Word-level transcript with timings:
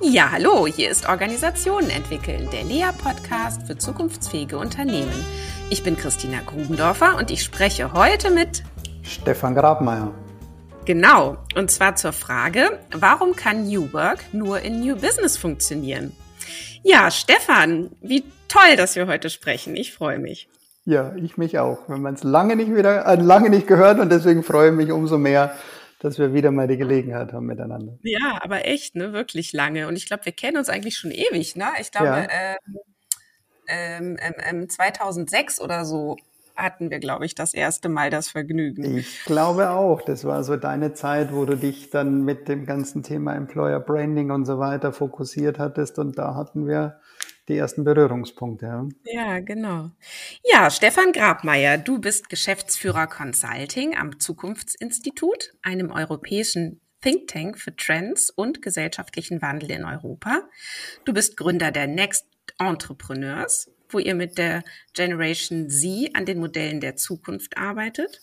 Ja, 0.00 0.30
hallo, 0.30 0.68
hier 0.68 0.90
ist 0.90 1.08
Organisationen 1.08 1.90
entwickeln, 1.90 2.48
der 2.52 2.62
Lea-Podcast 2.62 3.66
für 3.66 3.76
zukunftsfähige 3.76 4.56
Unternehmen. 4.56 5.12
Ich 5.70 5.82
bin 5.82 5.96
Christina 5.96 6.38
Grubendorfer 6.46 7.16
und 7.16 7.32
ich 7.32 7.42
spreche 7.42 7.92
heute 7.92 8.30
mit 8.30 8.62
Stefan 9.02 9.56
Grabmeier. 9.56 10.14
Genau, 10.84 11.36
und 11.56 11.72
zwar 11.72 11.96
zur 11.96 12.12
Frage, 12.12 12.78
warum 12.92 13.34
kann 13.34 13.66
New 13.66 13.92
Work 13.92 14.32
nur 14.32 14.60
in 14.60 14.78
New 14.80 14.94
Business 14.94 15.36
funktionieren? 15.36 16.12
Ja, 16.84 17.10
Stefan, 17.10 17.90
wie 18.00 18.22
toll, 18.46 18.76
dass 18.76 18.94
wir 18.94 19.08
heute 19.08 19.30
sprechen. 19.30 19.74
Ich 19.74 19.92
freue 19.92 20.20
mich. 20.20 20.48
Ja, 20.84 21.12
ich 21.16 21.36
mich 21.36 21.58
auch. 21.58 21.80
Wenn 21.88 22.02
man 22.02 22.14
es 22.14 22.22
lange 22.22 22.54
nicht 22.54 22.72
wieder, 22.72 23.04
äh, 23.04 23.16
lange 23.16 23.50
nicht 23.50 23.66
gehört 23.66 23.98
und 23.98 24.10
deswegen 24.10 24.44
freue 24.44 24.70
ich 24.70 24.76
mich 24.76 24.92
umso 24.92 25.18
mehr, 25.18 25.54
dass 25.98 26.18
wir 26.18 26.32
wieder 26.32 26.50
mal 26.50 26.68
die 26.68 26.76
Gelegenheit 26.76 27.32
haben 27.32 27.46
miteinander. 27.46 27.98
Ja, 28.02 28.40
aber 28.42 28.66
echt, 28.66 28.94
ne, 28.94 29.12
wirklich 29.12 29.52
lange. 29.52 29.88
Und 29.88 29.96
ich 29.96 30.06
glaube, 30.06 30.24
wir 30.26 30.32
kennen 30.32 30.56
uns 30.56 30.68
eigentlich 30.68 30.96
schon 30.96 31.10
ewig, 31.10 31.56
ne? 31.56 31.66
Ich 31.80 31.90
glaube, 31.90 32.28
ja. 32.30 32.56
ähm, 33.68 34.16
ähm, 34.20 34.34
ähm, 34.48 34.68
2006 34.68 35.60
oder 35.60 35.84
so 35.84 36.16
hatten 36.58 36.90
wir, 36.90 36.98
glaube 36.98 37.24
ich, 37.24 37.34
das 37.34 37.54
erste 37.54 37.88
Mal 37.88 38.10
das 38.10 38.28
Vergnügen. 38.28 38.96
Ich 38.98 39.24
glaube 39.24 39.70
auch. 39.70 40.02
Das 40.02 40.24
war 40.24 40.42
so 40.42 40.56
deine 40.56 40.92
Zeit, 40.92 41.32
wo 41.32 41.44
du 41.44 41.56
dich 41.56 41.90
dann 41.90 42.24
mit 42.24 42.48
dem 42.48 42.66
ganzen 42.66 43.02
Thema 43.02 43.34
Employer 43.34 43.80
Branding 43.80 44.30
und 44.30 44.44
so 44.44 44.58
weiter 44.58 44.92
fokussiert 44.92 45.58
hattest. 45.58 45.98
Und 45.98 46.18
da 46.18 46.34
hatten 46.34 46.66
wir 46.66 47.00
die 47.48 47.56
ersten 47.56 47.84
Berührungspunkte. 47.84 48.66
Ja, 48.66 48.88
ja 49.04 49.40
genau. 49.40 49.90
Ja, 50.44 50.70
Stefan 50.70 51.12
Grabmeier, 51.12 51.78
du 51.78 51.98
bist 51.98 52.28
Geschäftsführer 52.28 53.06
Consulting 53.06 53.96
am 53.96 54.20
Zukunftsinstitut, 54.20 55.54
einem 55.62 55.90
europäischen 55.90 56.80
Think 57.00 57.28
Tank 57.28 57.58
für 57.58 57.74
Trends 57.74 58.30
und 58.30 58.60
gesellschaftlichen 58.60 59.40
Wandel 59.40 59.70
in 59.70 59.84
Europa. 59.84 60.42
Du 61.04 61.12
bist 61.12 61.36
Gründer 61.36 61.70
der 61.70 61.86
Next 61.86 62.26
Entrepreneurs, 62.58 63.70
wo 63.88 63.98
ihr 63.98 64.14
mit 64.14 64.36
der 64.36 64.62
Generation 64.98 65.70
Z 65.70 66.10
an 66.14 66.26
den 66.26 66.40
Modellen 66.40 66.80
der 66.80 66.96
Zukunft 66.96 67.56
arbeitet. 67.56 68.20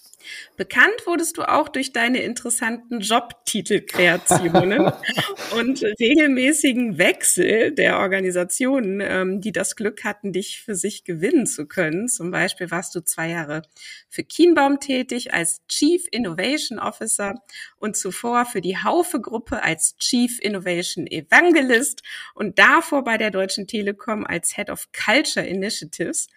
Bekannt 0.57 1.05
wurdest 1.05 1.37
du 1.37 1.43
auch 1.43 1.69
durch 1.69 1.93
deine 1.93 2.19
interessanten 2.21 2.99
Jobtitelkreationen 2.99 4.91
und 5.57 5.83
regelmäßigen 5.83 6.97
Wechsel 6.97 7.71
der 7.71 7.99
Organisationen, 7.99 9.01
ähm, 9.01 9.39
die 9.39 9.53
das 9.53 9.77
Glück 9.77 10.03
hatten, 10.03 10.33
dich 10.33 10.61
für 10.61 10.75
sich 10.75 11.05
gewinnen 11.05 11.47
zu 11.47 11.65
können. 11.65 12.09
Zum 12.09 12.31
Beispiel 12.31 12.71
warst 12.71 12.93
du 12.95 13.01
zwei 13.01 13.29
Jahre 13.29 13.61
für 14.09 14.23
Kienbaum 14.23 14.79
tätig 14.79 15.33
als 15.33 15.61
Chief 15.69 16.05
Innovation 16.11 16.79
Officer 16.79 17.35
und 17.77 17.95
zuvor 17.95 18.45
für 18.45 18.61
die 18.61 18.77
Haufe-Gruppe 18.77 19.63
als 19.63 19.95
Chief 19.97 20.39
Innovation 20.41 21.07
Evangelist 21.07 22.01
und 22.33 22.59
davor 22.59 23.03
bei 23.03 23.17
der 23.17 23.31
Deutschen 23.31 23.67
Telekom 23.67 24.25
als 24.25 24.55
Head 24.55 24.69
of 24.69 24.89
Culture 24.91 25.45
Initiatives. 25.45 26.27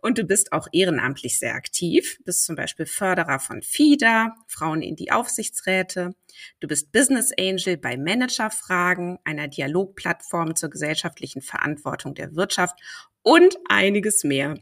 Und 0.00 0.18
du 0.18 0.24
bist 0.24 0.52
auch 0.52 0.68
ehrenamtlich 0.72 1.38
sehr 1.38 1.54
aktiv, 1.54 2.18
bist 2.24 2.44
zum 2.44 2.56
Beispiel 2.56 2.86
Förderer 2.86 3.38
von 3.38 3.62
FIDA, 3.62 4.34
Frauen 4.46 4.82
in 4.82 4.96
die 4.96 5.10
Aufsichtsräte. 5.10 6.14
Du 6.60 6.68
bist 6.68 6.92
Business 6.92 7.32
Angel 7.38 7.76
bei 7.76 7.96
Managerfragen, 7.96 9.18
einer 9.24 9.48
Dialogplattform 9.48 10.54
zur 10.54 10.70
gesellschaftlichen 10.70 11.42
Verantwortung 11.42 12.14
der 12.14 12.34
Wirtschaft 12.34 12.78
und 13.22 13.58
einiges 13.68 14.22
mehr. 14.22 14.54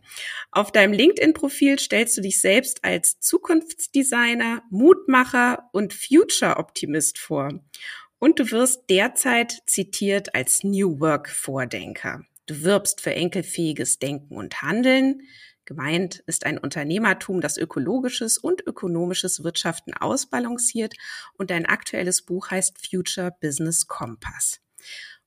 Auf 0.51 0.73
deinem 0.73 0.95
LinkedIn-Profil 0.95 1.79
stellst 1.79 2.17
du 2.17 2.23
dich 2.23 2.41
selbst 2.41 2.83
als 2.83 3.21
Zukunftsdesigner, 3.21 4.63
Mutmacher 4.71 5.69
und 5.73 5.93
Future-Optimist 5.93 7.19
vor. 7.19 7.61
Und 8.19 8.39
du 8.39 8.51
wirst 8.51 8.89
derzeit 8.89 9.63
zitiert 9.67 10.35
als 10.35 10.65
New 10.65 10.99
Work-Vordenker. 10.99 12.25
Du 12.47 12.63
wirbst 12.63 13.01
für 13.01 13.15
enkelfähiges 13.15 13.99
Denken 13.99 14.37
und 14.37 14.63
Handeln. 14.63 15.23
Gemeint 15.65 16.23
ist 16.27 16.45
ein 16.45 16.59
Unternehmertum, 16.59 17.41
das 17.41 17.57
ökologisches 17.57 18.37
und 18.37 18.67
ökonomisches 18.67 19.43
Wirtschaften 19.45 19.95
ausbalanciert 19.95 20.95
und 21.39 21.51
dein 21.51 21.65
aktuelles 21.65 22.23
Buch 22.23 22.51
heißt 22.51 22.87
Future 22.87 23.35
Business 23.41 23.87
Compass. 23.87 24.61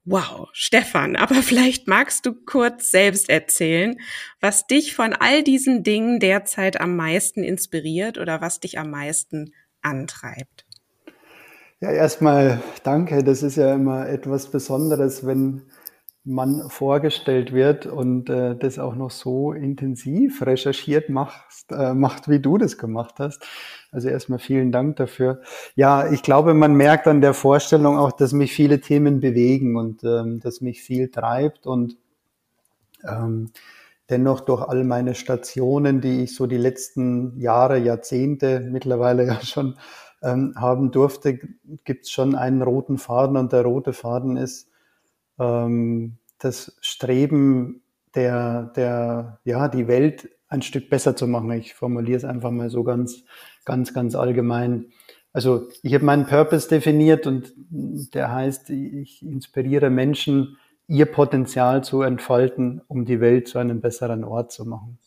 Wow, 0.06 0.48
Stefan, 0.54 1.16
aber 1.18 1.42
vielleicht 1.42 1.88
magst 1.88 2.26
du 2.28 2.34
kurz 2.34 2.92
selbst 2.92 3.30
erzählen, 3.30 4.00
was 4.40 4.68
dich 4.68 4.96
von 4.96 5.14
all 5.14 5.44
diesen 5.44 5.84
Dingen 5.84 6.20
derzeit 6.20 6.80
am 6.80 6.96
meisten 6.96 7.44
inspiriert 7.44 8.20
oder 8.20 8.40
was 8.40 8.60
dich 8.60 8.78
am 8.78 8.92
meisten 8.92 9.54
antreibt. 9.82 10.66
Ja, 11.80 11.92
erstmal 11.92 12.62
danke. 12.84 13.24
Das 13.24 13.44
ist 13.44 13.56
ja 13.56 13.74
immer 13.76 14.08
etwas 14.08 14.50
Besonderes, 14.50 15.26
wenn 15.26 15.64
man 16.28 16.70
vorgestellt 16.70 17.54
wird 17.54 17.86
und 17.86 18.30
äh, 18.30 18.56
das 18.56 18.80
auch 18.80 18.96
noch 18.96 19.12
so 19.12 19.54
intensiv 19.54 20.42
recherchiert 20.42 21.10
machst, 21.10 21.72
äh, 21.72 21.94
macht, 21.94 22.28
wie 22.28 22.42
du 22.42 22.58
das 22.58 22.78
gemacht 22.78 23.16
hast. 23.20 23.46
Also 23.92 24.10
erstmal 24.10 24.40
vielen 24.40 24.74
Dank 24.74 24.98
dafür. 24.98 25.42
Ja, 25.76 26.12
ich 26.12 26.24
glaube, 26.24 26.54
man 26.54 26.74
merkt 26.76 27.08
an 27.08 27.22
der 27.22 27.34
Vorstellung 27.34 27.98
auch, 27.98 28.12
dass 28.12 28.34
mich 28.34 28.52
viele 28.52 28.82
Themen 28.82 29.22
bewegen 29.22 29.78
und 29.78 30.04
ähm, 30.04 30.42
dass 30.42 30.60
mich 30.60 30.82
viel 30.82 31.10
treibt 31.10 31.66
und 31.66 31.96
ähm, 33.08 33.52
dennoch 34.10 34.42
durch 34.42 34.68
all 34.68 34.84
meine 34.84 35.16
Stationen, 35.16 36.02
die 36.02 36.24
ich 36.24 36.36
so 36.36 36.46
die 36.46 36.58
letzten 36.58 37.40
Jahre, 37.40 37.78
Jahrzehnte 37.78 38.60
mittlerweile 38.60 39.26
ja 39.28 39.40
schon 39.42 39.78
ähm, 40.22 40.56
haben 40.58 40.92
durfte, 40.92 41.40
gibt 41.86 42.04
es 42.04 42.12
schon 42.12 42.36
einen 42.36 42.62
roten 42.62 42.98
Faden 42.98 43.38
und 43.38 43.54
der 43.54 43.64
rote 43.64 43.94
Faden 43.94 44.36
ist, 44.36 44.67
ähm, 45.40 46.18
das 46.40 46.78
Streben 46.82 47.82
der, 48.16 48.72
der, 48.76 49.40
ja, 49.44 49.68
die 49.68 49.88
Welt 49.88 50.30
ein 50.48 50.62
Stück 50.62 50.90
besser 50.90 51.16
zu 51.16 51.28
machen. 51.28 51.52
Ich 51.52 51.74
formuliere 51.74 52.18
es 52.18 52.26
einfach 52.26 52.52
mal 52.52 52.70
so 52.70 52.84
ganz, 52.84 53.24
ganz, 53.66 53.94
ganz 53.94 54.16
allgemein. 54.16 54.86
Also 55.34 55.68
ich 55.84 55.94
habe 55.94 56.06
meinen 56.06 56.26
Purpose 56.26 56.68
definiert 56.68 57.28
und 57.28 57.54
der 58.14 58.34
heißt, 58.34 58.70
ich 58.70 59.24
inspiriere 59.24 59.90
Menschen, 59.90 60.58
ihr 60.88 61.06
Potenzial 61.06 61.84
zu 61.84 62.02
entfalten, 62.02 62.82
um 62.88 63.06
die 63.06 63.20
Welt 63.20 63.48
zu 63.48 63.60
einem 63.60 63.82
besseren 63.82 64.24
Ort 64.24 64.52
zu 64.52 64.66
machen. 64.66 65.00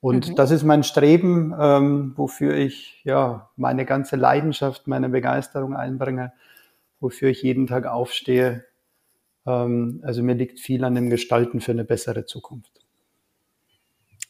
Und 0.00 0.30
mhm. 0.30 0.34
das 0.36 0.50
ist 0.50 0.64
mein 0.64 0.84
Streben, 0.84 1.54
ähm, 1.58 2.12
wofür 2.16 2.54
ich 2.54 3.00
ja 3.04 3.50
meine 3.56 3.84
ganze 3.84 4.16
Leidenschaft, 4.16 4.86
meine 4.86 5.08
Begeisterung 5.08 5.74
einbringe, 5.74 6.32
wofür 7.00 7.30
ich 7.30 7.42
jeden 7.42 7.66
Tag 7.66 7.86
aufstehe, 7.86 8.64
also 9.44 10.22
mir 10.22 10.34
liegt 10.34 10.60
viel 10.60 10.84
an 10.84 10.94
dem 10.94 11.10
Gestalten 11.10 11.60
für 11.60 11.72
eine 11.72 11.84
bessere 11.84 12.24
Zukunft. 12.24 12.84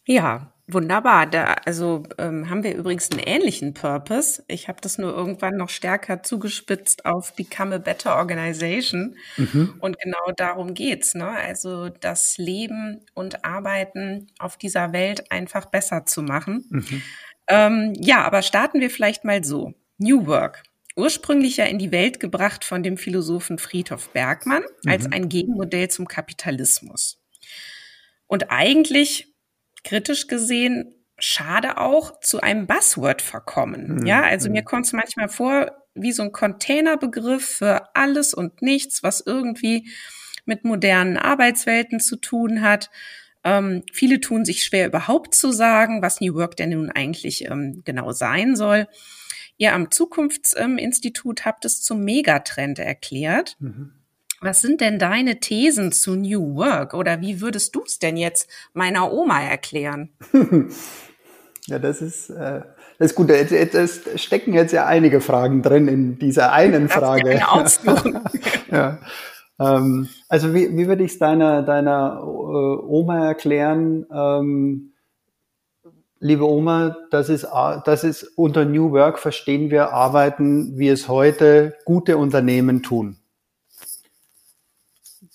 Ja, 0.06 0.52
wunderbar. 0.66 1.26
Da, 1.26 1.54
also 1.64 2.02
ähm, 2.18 2.50
haben 2.50 2.62
wir 2.62 2.74
übrigens 2.74 3.10
einen 3.10 3.20
ähnlichen 3.20 3.74
Purpose. 3.74 4.44
Ich 4.48 4.68
habe 4.68 4.80
das 4.80 4.98
nur 4.98 5.14
irgendwann 5.14 5.56
noch 5.56 5.70
stärker 5.70 6.22
zugespitzt 6.22 7.06
auf 7.06 7.34
Become 7.36 7.76
a 7.76 7.78
Better 7.78 8.16
Organization. 8.16 9.16
Mhm. 9.36 9.74
Und 9.80 9.98
genau 9.98 10.32
darum 10.36 10.74
geht's. 10.74 11.14
Ne? 11.14 11.28
Also 11.28 11.88
das 11.88 12.36
Leben 12.36 13.00
und 13.14 13.44
Arbeiten 13.44 14.26
auf 14.38 14.56
dieser 14.56 14.92
Welt 14.92 15.30
einfach 15.30 15.66
besser 15.66 16.04
zu 16.04 16.22
machen. 16.22 16.66
Mhm. 16.68 17.02
Ähm, 17.46 17.92
ja, 17.96 18.24
aber 18.24 18.42
starten 18.42 18.80
wir 18.80 18.90
vielleicht 18.90 19.24
mal 19.24 19.42
so. 19.44 19.74
New 19.98 20.26
Work 20.26 20.64
ursprünglich 20.96 21.56
ja 21.56 21.64
in 21.64 21.78
die 21.78 21.92
Welt 21.92 22.20
gebracht 22.20 22.64
von 22.64 22.82
dem 22.82 22.96
Philosophen 22.96 23.58
Friedhof 23.58 24.10
Bergmann 24.10 24.62
mhm. 24.84 24.90
als 24.90 25.10
ein 25.10 25.28
Gegenmodell 25.28 25.88
zum 25.88 26.06
Kapitalismus. 26.06 27.20
Und 28.26 28.50
eigentlich, 28.50 29.34
kritisch 29.82 30.28
gesehen, 30.28 30.94
schade 31.18 31.78
auch 31.78 32.20
zu 32.20 32.40
einem 32.40 32.66
Buzzword 32.66 33.22
verkommen. 33.22 33.96
Mhm. 33.98 34.06
Ja, 34.06 34.22
also 34.22 34.50
mir 34.50 34.62
mhm. 34.62 34.66
kommt 34.66 34.86
es 34.86 34.92
manchmal 34.92 35.28
vor 35.28 35.72
wie 35.94 36.12
so 36.12 36.22
ein 36.24 36.32
Containerbegriff 36.32 37.44
für 37.44 37.94
alles 37.94 38.34
und 38.34 38.62
nichts, 38.62 39.02
was 39.02 39.20
irgendwie 39.24 39.88
mit 40.44 40.64
modernen 40.64 41.16
Arbeitswelten 41.16 42.00
zu 42.00 42.16
tun 42.16 42.62
hat. 42.62 42.90
Ähm, 43.44 43.84
viele 43.92 44.20
tun 44.20 44.44
sich 44.44 44.64
schwer 44.64 44.86
überhaupt 44.86 45.34
zu 45.34 45.52
sagen, 45.52 46.02
was 46.02 46.20
New 46.20 46.34
Work 46.34 46.56
denn 46.56 46.70
nun 46.70 46.90
eigentlich 46.90 47.44
ähm, 47.44 47.82
genau 47.84 48.12
sein 48.12 48.56
soll. 48.56 48.88
Ihr 49.56 49.72
am 49.72 49.90
Zukunftsinstitut 49.90 51.44
habt 51.44 51.64
es 51.64 51.82
zum 51.82 52.04
Megatrend 52.04 52.78
erklärt. 52.78 53.56
Mhm. 53.60 53.92
Was 54.40 54.60
sind 54.60 54.80
denn 54.80 54.98
deine 54.98 55.40
Thesen 55.40 55.90
zu 55.90 56.16
New 56.16 56.56
Work 56.56 56.92
oder 56.92 57.20
wie 57.20 57.40
würdest 57.40 57.74
du 57.74 57.82
es 57.86 57.98
denn 57.98 58.16
jetzt 58.16 58.48
meiner 58.74 59.10
Oma 59.10 59.40
erklären? 59.40 60.10
ja, 61.66 61.78
das 61.78 62.02
ist, 62.02 62.28
äh, 62.30 62.60
das 62.98 63.12
ist 63.12 63.14
gut. 63.14 63.30
Es 63.30 64.00
stecken 64.16 64.52
jetzt 64.52 64.72
ja 64.72 64.86
einige 64.86 65.20
Fragen 65.20 65.62
drin 65.62 65.88
in 65.88 66.18
dieser 66.18 66.52
einen 66.52 66.88
Frage. 66.88 67.40
ja. 68.70 68.98
Ähm, 69.58 70.08
also 70.28 70.52
wie, 70.52 70.76
wie 70.76 70.88
würde 70.88 71.04
ich 71.04 71.12
es 71.12 71.18
deiner, 71.18 71.62
deiner 71.62 72.18
äh, 72.20 72.86
Oma 72.86 73.26
erklären? 73.26 74.04
Ähm, 74.12 74.93
liebe 76.20 76.48
Oma, 76.48 76.96
das 77.10 77.28
ist, 77.28 77.46
das 77.84 78.04
ist 78.04 78.24
unter 78.36 78.64
New 78.64 78.92
Work 78.92 79.18
verstehen 79.18 79.70
wir 79.70 79.92
Arbeiten, 79.92 80.78
wie 80.78 80.88
es 80.88 81.08
heute 81.08 81.74
gute 81.84 82.16
Unternehmen 82.16 82.82
tun. 82.82 83.18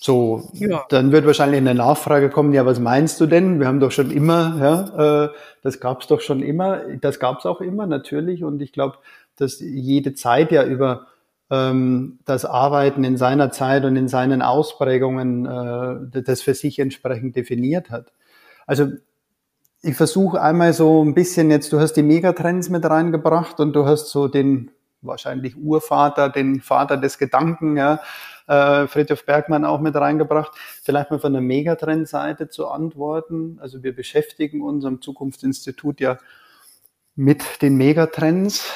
So, 0.01 0.49
ja. 0.53 0.85
dann 0.89 1.11
wird 1.11 1.25
wahrscheinlich 1.25 1.57
eine 1.57 1.75
Nachfrage 1.75 2.29
kommen, 2.29 2.53
ja, 2.53 2.65
was 2.65 2.79
meinst 2.79 3.19
du 3.19 3.25
denn? 3.25 3.59
Wir 3.59 3.67
haben 3.67 3.81
doch 3.81 3.91
schon 3.91 4.11
immer, 4.11 4.57
ja, 4.57 5.25
äh, 5.25 5.29
das 5.61 5.81
gab's 5.81 6.07
doch 6.07 6.21
schon 6.21 6.41
immer, 6.41 6.79
das 7.01 7.19
gab's 7.19 7.45
auch 7.45 7.59
immer 7.59 7.85
natürlich 7.85 8.45
und 8.45 8.61
ich 8.61 8.71
glaube, 8.71 8.97
dass 9.35 9.59
jede 9.59 10.13
Zeit 10.13 10.53
ja 10.53 10.63
über 10.63 11.07
ähm, 11.49 12.19
das 12.23 12.45
Arbeiten 12.45 13.03
in 13.03 13.17
seiner 13.17 13.51
Zeit 13.51 13.83
und 13.83 13.97
in 13.97 14.07
seinen 14.07 14.41
Ausprägungen 14.41 15.45
äh, 15.45 16.21
das 16.21 16.41
für 16.41 16.53
sich 16.53 16.79
entsprechend 16.79 17.35
definiert 17.35 17.89
hat. 17.89 18.13
Also 18.67 18.91
ich 19.81 19.95
versuche 19.95 20.41
einmal 20.41 20.73
so 20.73 21.03
ein 21.03 21.13
bisschen 21.13 21.51
jetzt, 21.51 21.71
du 21.71 21.79
hast 21.79 21.93
die 21.93 22.03
Megatrends 22.03 22.69
mit 22.69 22.85
reingebracht 22.85 23.59
und 23.59 23.73
du 23.73 23.85
hast 23.85 24.09
so 24.09 24.27
den 24.27 24.71
wahrscheinlich 25.01 25.55
Urvater, 25.55 26.29
den 26.29 26.61
Vater 26.61 26.97
des 26.97 27.17
Gedanken, 27.17 27.77
ja, 27.77 28.01
äh, 28.47 28.87
Friedhof 28.87 29.25
Bergmann 29.25 29.63
auch 29.63 29.79
mit 29.79 29.95
reingebracht. 29.95 30.51
Vielleicht 30.83 31.11
mal 31.11 31.19
von 31.19 31.31
der 31.31 31.41
Megatrend-Seite 31.41 32.49
zu 32.49 32.67
antworten. 32.67 33.57
Also 33.61 33.83
wir 33.83 33.95
beschäftigen 33.95 34.61
uns 34.61 34.83
am 34.83 35.01
Zukunftsinstitut 35.01 36.01
ja 36.01 36.17
mit 37.15 37.61
den 37.61 37.77
Megatrends 37.77 38.69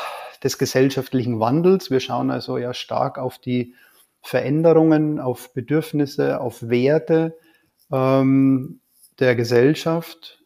des 0.43 0.57
gesellschaftlichen 0.57 1.39
Wandels. 1.39 1.91
Wir 1.91 1.99
schauen 1.99 2.31
also 2.31 2.57
ja 2.57 2.73
stark 2.73 3.17
auf 3.17 3.39
die 3.39 3.73
Veränderungen, 4.21 5.19
auf 5.19 5.53
Bedürfnisse, 5.53 6.39
auf 6.39 6.69
Werte 6.69 7.37
ähm, 7.91 8.79
der 9.19 9.35
Gesellschaft. 9.35 10.42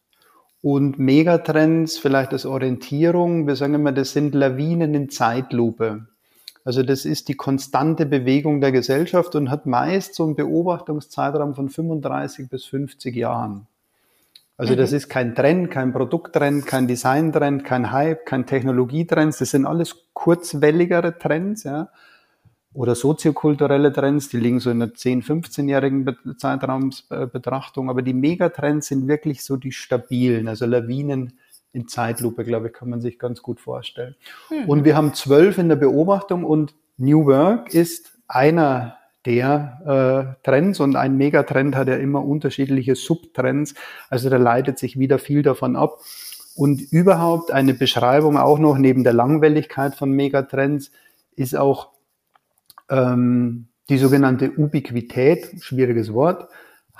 Und 0.70 1.00
Megatrends, 1.00 1.98
vielleicht 1.98 2.34
als 2.34 2.46
Orientierung, 2.46 3.48
wir 3.48 3.56
sagen 3.56 3.76
immer, 3.76 3.94
das 3.94 4.12
sind 4.12 4.36
Lawinen 4.36 4.94
in 4.96 5.10
Zeitlupe. 5.10 6.08
Also 6.66 6.84
das 6.84 7.06
ist 7.06 7.30
die 7.30 7.36
konstante 7.36 8.06
Bewegung 8.06 8.60
der 8.60 8.74
Gesellschaft 8.74 9.34
und 9.36 9.50
hat 9.50 9.66
meist 9.66 10.14
so 10.14 10.26
einen 10.26 10.36
Beobachtungszeitraum 10.36 11.56
von 11.56 11.70
35 11.70 12.50
bis 12.50 12.66
50 12.66 13.16
Jahren. 13.16 13.68
Also 14.58 14.74
mhm. 14.74 14.78
das 14.80 14.92
ist 14.92 15.08
kein 15.08 15.36
Trend, 15.36 15.72
kein 15.72 15.94
Produkttrend, 15.94 16.66
kein 16.66 16.86
Designtrend, 16.86 17.64
kein 17.64 17.94
Hype, 17.94 18.26
kein 18.26 18.46
Technologietrend. 18.46 19.40
Das 19.40 19.50
sind 19.50 19.66
alles 19.66 19.96
kurzwelligere 20.12 21.18
Trends, 21.18 21.64
ja. 21.64 21.88
Oder 22.78 22.94
soziokulturelle 22.94 23.92
Trends, 23.92 24.30
die 24.30 24.38
liegen 24.38 24.60
so 24.60 24.70
in 24.70 24.84
einer 24.84 24.92
10-, 24.92 25.26
15-jährigen 25.26 26.16
Zeitraumsbetrachtung. 26.38 27.90
Aber 27.90 28.04
die 28.04 28.14
Megatrends 28.14 28.86
sind 28.86 29.08
wirklich 29.08 29.44
so 29.44 29.56
die 29.56 29.72
stabilen, 29.72 30.48
also 30.48 30.68
Lawinen 30.68 31.40
in 31.74 31.88
Zeitlupe, 31.88 32.44
glaube 32.44 32.68
ich, 32.68 32.74
kann 32.74 32.92
man 32.92 33.02
sich 33.02 33.18
ganz 33.18 33.42
gut 33.42 33.60
vorstellen. 33.60 34.16
Mhm. 34.52 34.70
Und 34.70 34.86
wir 34.86 34.96
haben 34.96 35.16
zwölf 35.16 35.58
in 35.58 35.70
der 35.70 35.76
Beobachtung 35.76 36.44
und 36.44 36.76
New 36.98 37.26
Work 37.26 37.74
ist 37.74 38.12
einer 38.28 38.98
der 39.26 40.38
äh, 40.38 40.44
Trends 40.48 40.80
und 40.80 40.96
ein 40.96 41.18
Megatrend 41.18 41.76
hat 41.76 41.88
ja 41.88 41.96
immer 41.96 42.24
unterschiedliche 42.24 42.94
Subtrends. 42.96 43.74
Also 44.12 44.30
da 44.30 44.38
leitet 44.38 44.78
sich 44.78 45.00
wieder 45.00 45.18
viel 45.18 45.42
davon 45.42 45.76
ab. 45.76 45.98
Und 46.56 46.80
überhaupt 46.92 47.50
eine 47.50 47.74
Beschreibung 47.74 48.38
auch 48.38 48.60
noch 48.60 48.78
neben 48.78 49.04
der 49.04 49.14
Langwelligkeit 49.14 49.96
von 49.96 50.12
Megatrends 50.12 50.92
ist 51.36 51.56
auch 51.56 51.97
ähm, 52.90 53.68
die 53.90 53.98
sogenannte 53.98 54.52
Ubiquität, 54.52 55.64
schwieriges 55.64 56.14
Wort, 56.14 56.50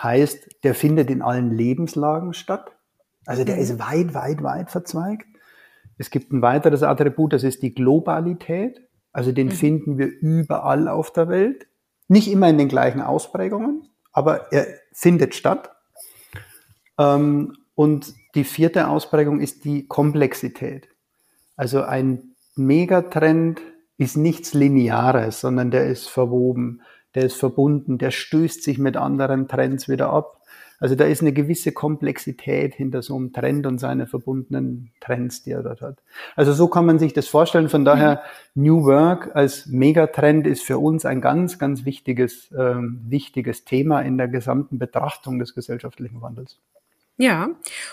heißt, 0.02 0.64
der 0.64 0.76
findet 0.76 1.10
in 1.10 1.22
allen 1.22 1.52
Lebenslagen 1.52 2.34
statt. 2.34 2.72
Also 3.26 3.44
der 3.44 3.58
ist 3.58 3.80
weit, 3.80 4.14
weit, 4.14 4.44
weit 4.44 4.72
verzweigt. 4.72 5.28
Es 5.98 6.12
gibt 6.12 6.32
ein 6.32 6.42
weiteres 6.42 6.84
Attribut, 6.84 7.34
das 7.34 7.44
ist 7.44 7.62
die 7.62 7.74
Globalität. 7.74 8.82
Also 9.12 9.32
den 9.32 9.48
mhm. 9.48 9.52
finden 9.52 9.98
wir 9.98 10.08
überall 10.08 10.88
auf 10.88 11.12
der 11.12 11.28
Welt. 11.28 11.68
Nicht 12.08 12.32
immer 12.32 12.50
in 12.50 12.58
den 12.58 12.70
gleichen 12.70 13.02
Ausprägungen, 13.02 13.90
aber 14.14 14.52
er 14.54 14.68
findet 14.94 15.36
statt. 15.36 15.72
Ähm, 16.98 17.54
und 17.76 18.14
die 18.36 18.44
vierte 18.44 18.88
Ausprägung 18.88 19.40
ist 19.40 19.66
die 19.66 19.88
Komplexität. 19.88 20.88
Also 21.56 21.82
ein 21.82 22.36
Megatrend 22.56 23.62
ist 23.98 24.18
nichts 24.18 24.54
Lineares, 24.54 25.42
sondern 25.42 25.72
der 25.72 25.88
ist 25.88 26.08
verwoben, 26.10 26.82
der 27.16 27.26
ist 27.26 27.38
verbunden, 27.38 27.98
der 27.98 28.12
stößt 28.12 28.62
sich 28.62 28.78
mit 28.78 28.96
anderen 28.96 29.48
Trends 29.48 29.90
wieder 29.90 30.12
ab. 30.12 30.42
Also 30.80 30.94
da 30.94 31.06
ist 31.06 31.22
eine 31.22 31.34
gewisse 31.34 31.72
Komplexität 31.72 32.76
hinter 32.76 33.02
so 33.02 33.16
einem 33.16 33.34
Trend 33.34 33.66
und 33.66 33.80
seine 33.80 34.06
verbundenen 34.06 34.92
Trends, 35.02 35.42
die 35.42 35.52
er 35.52 35.64
dort 35.64 35.82
hat. 35.82 35.98
Also 36.36 36.54
so 36.54 36.68
kann 36.68 36.86
man 36.86 37.00
sich 37.00 37.14
das 37.14 37.28
vorstellen. 37.28 37.70
Von 37.70 37.84
daher 37.84 38.22
mhm. 38.54 38.64
New 38.64 38.86
Work 38.86 39.36
als 39.36 39.66
Megatrend 39.66 40.46
ist 40.46 40.62
für 40.62 40.78
uns 40.78 41.06
ein 41.06 41.20
ganz, 41.20 41.58
ganz 41.58 41.84
wichtiges, 41.84 42.54
ähm, 42.56 43.02
wichtiges 43.08 43.66
Thema 43.66 44.02
in 44.02 44.20
der 44.20 44.28
gesamten 44.28 44.78
Betrachtung 44.78 45.40
des 45.40 45.56
gesellschaftlichen 45.56 46.22
Wandels. 46.22 46.60
Ja, 47.20 47.50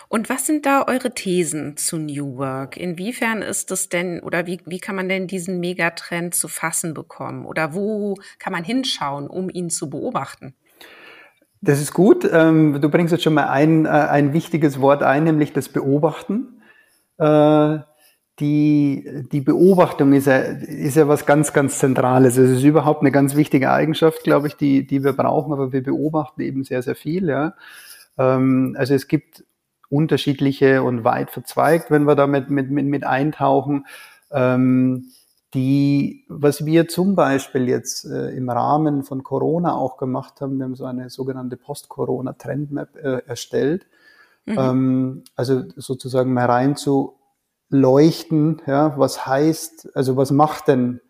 und 0.09 0.29
was 0.29 0.45
sind 0.45 0.67
da 0.67 0.85
eure 0.87 1.15
Thesen 1.15 1.79
zu 1.79 1.97
New 1.97 2.37
Work? 2.37 2.77
Inwiefern 2.77 3.41
ist 3.41 3.71
es 3.71 3.89
denn 3.89 4.21
oder 4.21 4.47
wie, 4.47 4.61
wie 4.67 4.79
kann 4.79 4.97
man 4.97 5.09
denn 5.09 5.27
diesen 5.27 5.61
Megatrend 5.61 6.35
zu 6.35 6.47
fassen 6.47 6.93
bekommen? 6.93 7.47
Oder 7.47 7.75
wo 7.75 8.17
kann 8.39 8.53
man 8.53 8.65
hinschauen, 8.65 9.27
um 9.27 9.49
ihn 9.49 9.71
zu 9.71 9.89
beobachten? 9.89 10.55
Das 11.63 11.81
ist 11.81 11.95
gut. 11.95 12.29
Ähm, 12.31 12.79
du 12.83 12.91
bringst 12.91 13.13
jetzt 13.13 13.25
schon 13.25 13.33
mal 13.33 13.49
ein, 13.49 13.87
äh, 13.87 13.89
ein 13.89 14.35
wichtiges 14.35 14.83
Wort 14.83 15.03
ein, 15.03 15.25
nämlich 15.25 15.55
das 15.55 15.71
Beobachten. 15.71 16.61
Äh, 17.17 17.79
die, 18.41 19.27
die 19.33 19.41
Beobachtung 19.41 20.13
ist 20.13 20.27
ja, 20.27 20.37
ist 20.37 20.97
ja 20.97 21.09
was 21.09 21.25
ganz, 21.25 21.55
ganz 21.55 21.79
Zentrales. 21.79 22.37
Es 22.37 22.51
ist 22.51 22.65
überhaupt 22.65 23.01
eine 23.01 23.13
ganz 23.13 23.37
wichtige 23.37 23.71
Eigenschaft, 23.71 24.23
glaube 24.23 24.49
ich, 24.49 24.57
die, 24.57 24.87
die 24.87 25.03
wir 25.03 25.15
brauchen, 25.15 25.55
aber 25.55 25.73
wir 25.73 25.83
beobachten 25.83 26.43
eben 26.43 26.65
sehr, 26.65 26.83
sehr 26.83 26.97
viel. 26.97 27.29
Ja. 27.29 27.55
Ähm, 28.19 28.77
also 28.79 28.95
es 28.95 29.09
gibt 29.09 29.45
unterschiedliche 29.89 30.83
und 30.83 31.05
weit 31.05 31.31
verzweigt, 31.31 31.91
wenn 31.91 32.05
wir 32.05 32.15
da 32.15 32.27
mit, 32.27 32.51
mit, 32.51 32.71
mit 32.71 33.05
eintauchen. 33.05 33.87
Ähm, 34.31 35.11
die, 35.55 36.25
was 36.29 36.67
wir 36.67 36.89
zum 36.89 37.15
Beispiel 37.15 37.69
jetzt 37.69 38.05
äh, 38.07 38.31
im 38.31 38.51
Rahmen 38.51 39.05
von 39.05 39.23
Corona 39.23 39.75
auch 39.75 39.97
gemacht 39.99 40.41
haben, 40.41 40.59
wir 40.59 40.65
haben 40.65 40.75
so 40.75 40.85
eine 40.85 41.11
sogenannte 41.11 41.57
Post-Corona-Trendmap 41.57 42.97
äh, 42.97 43.23
erstellt. 43.27 43.87
Mhm. 44.47 44.59
Ähm, 44.59 45.25
also 45.37 45.63
sozusagen 45.77 46.33
mal 46.35 46.47
rein 46.47 46.77
zu 46.77 47.15
leuchten, 47.71 48.63
ja, 48.67 48.99
was 48.99 49.27
heißt, 49.27 49.97
also 49.97 50.17
was 50.17 50.33
macht 50.33 50.69
denn 50.69 51.01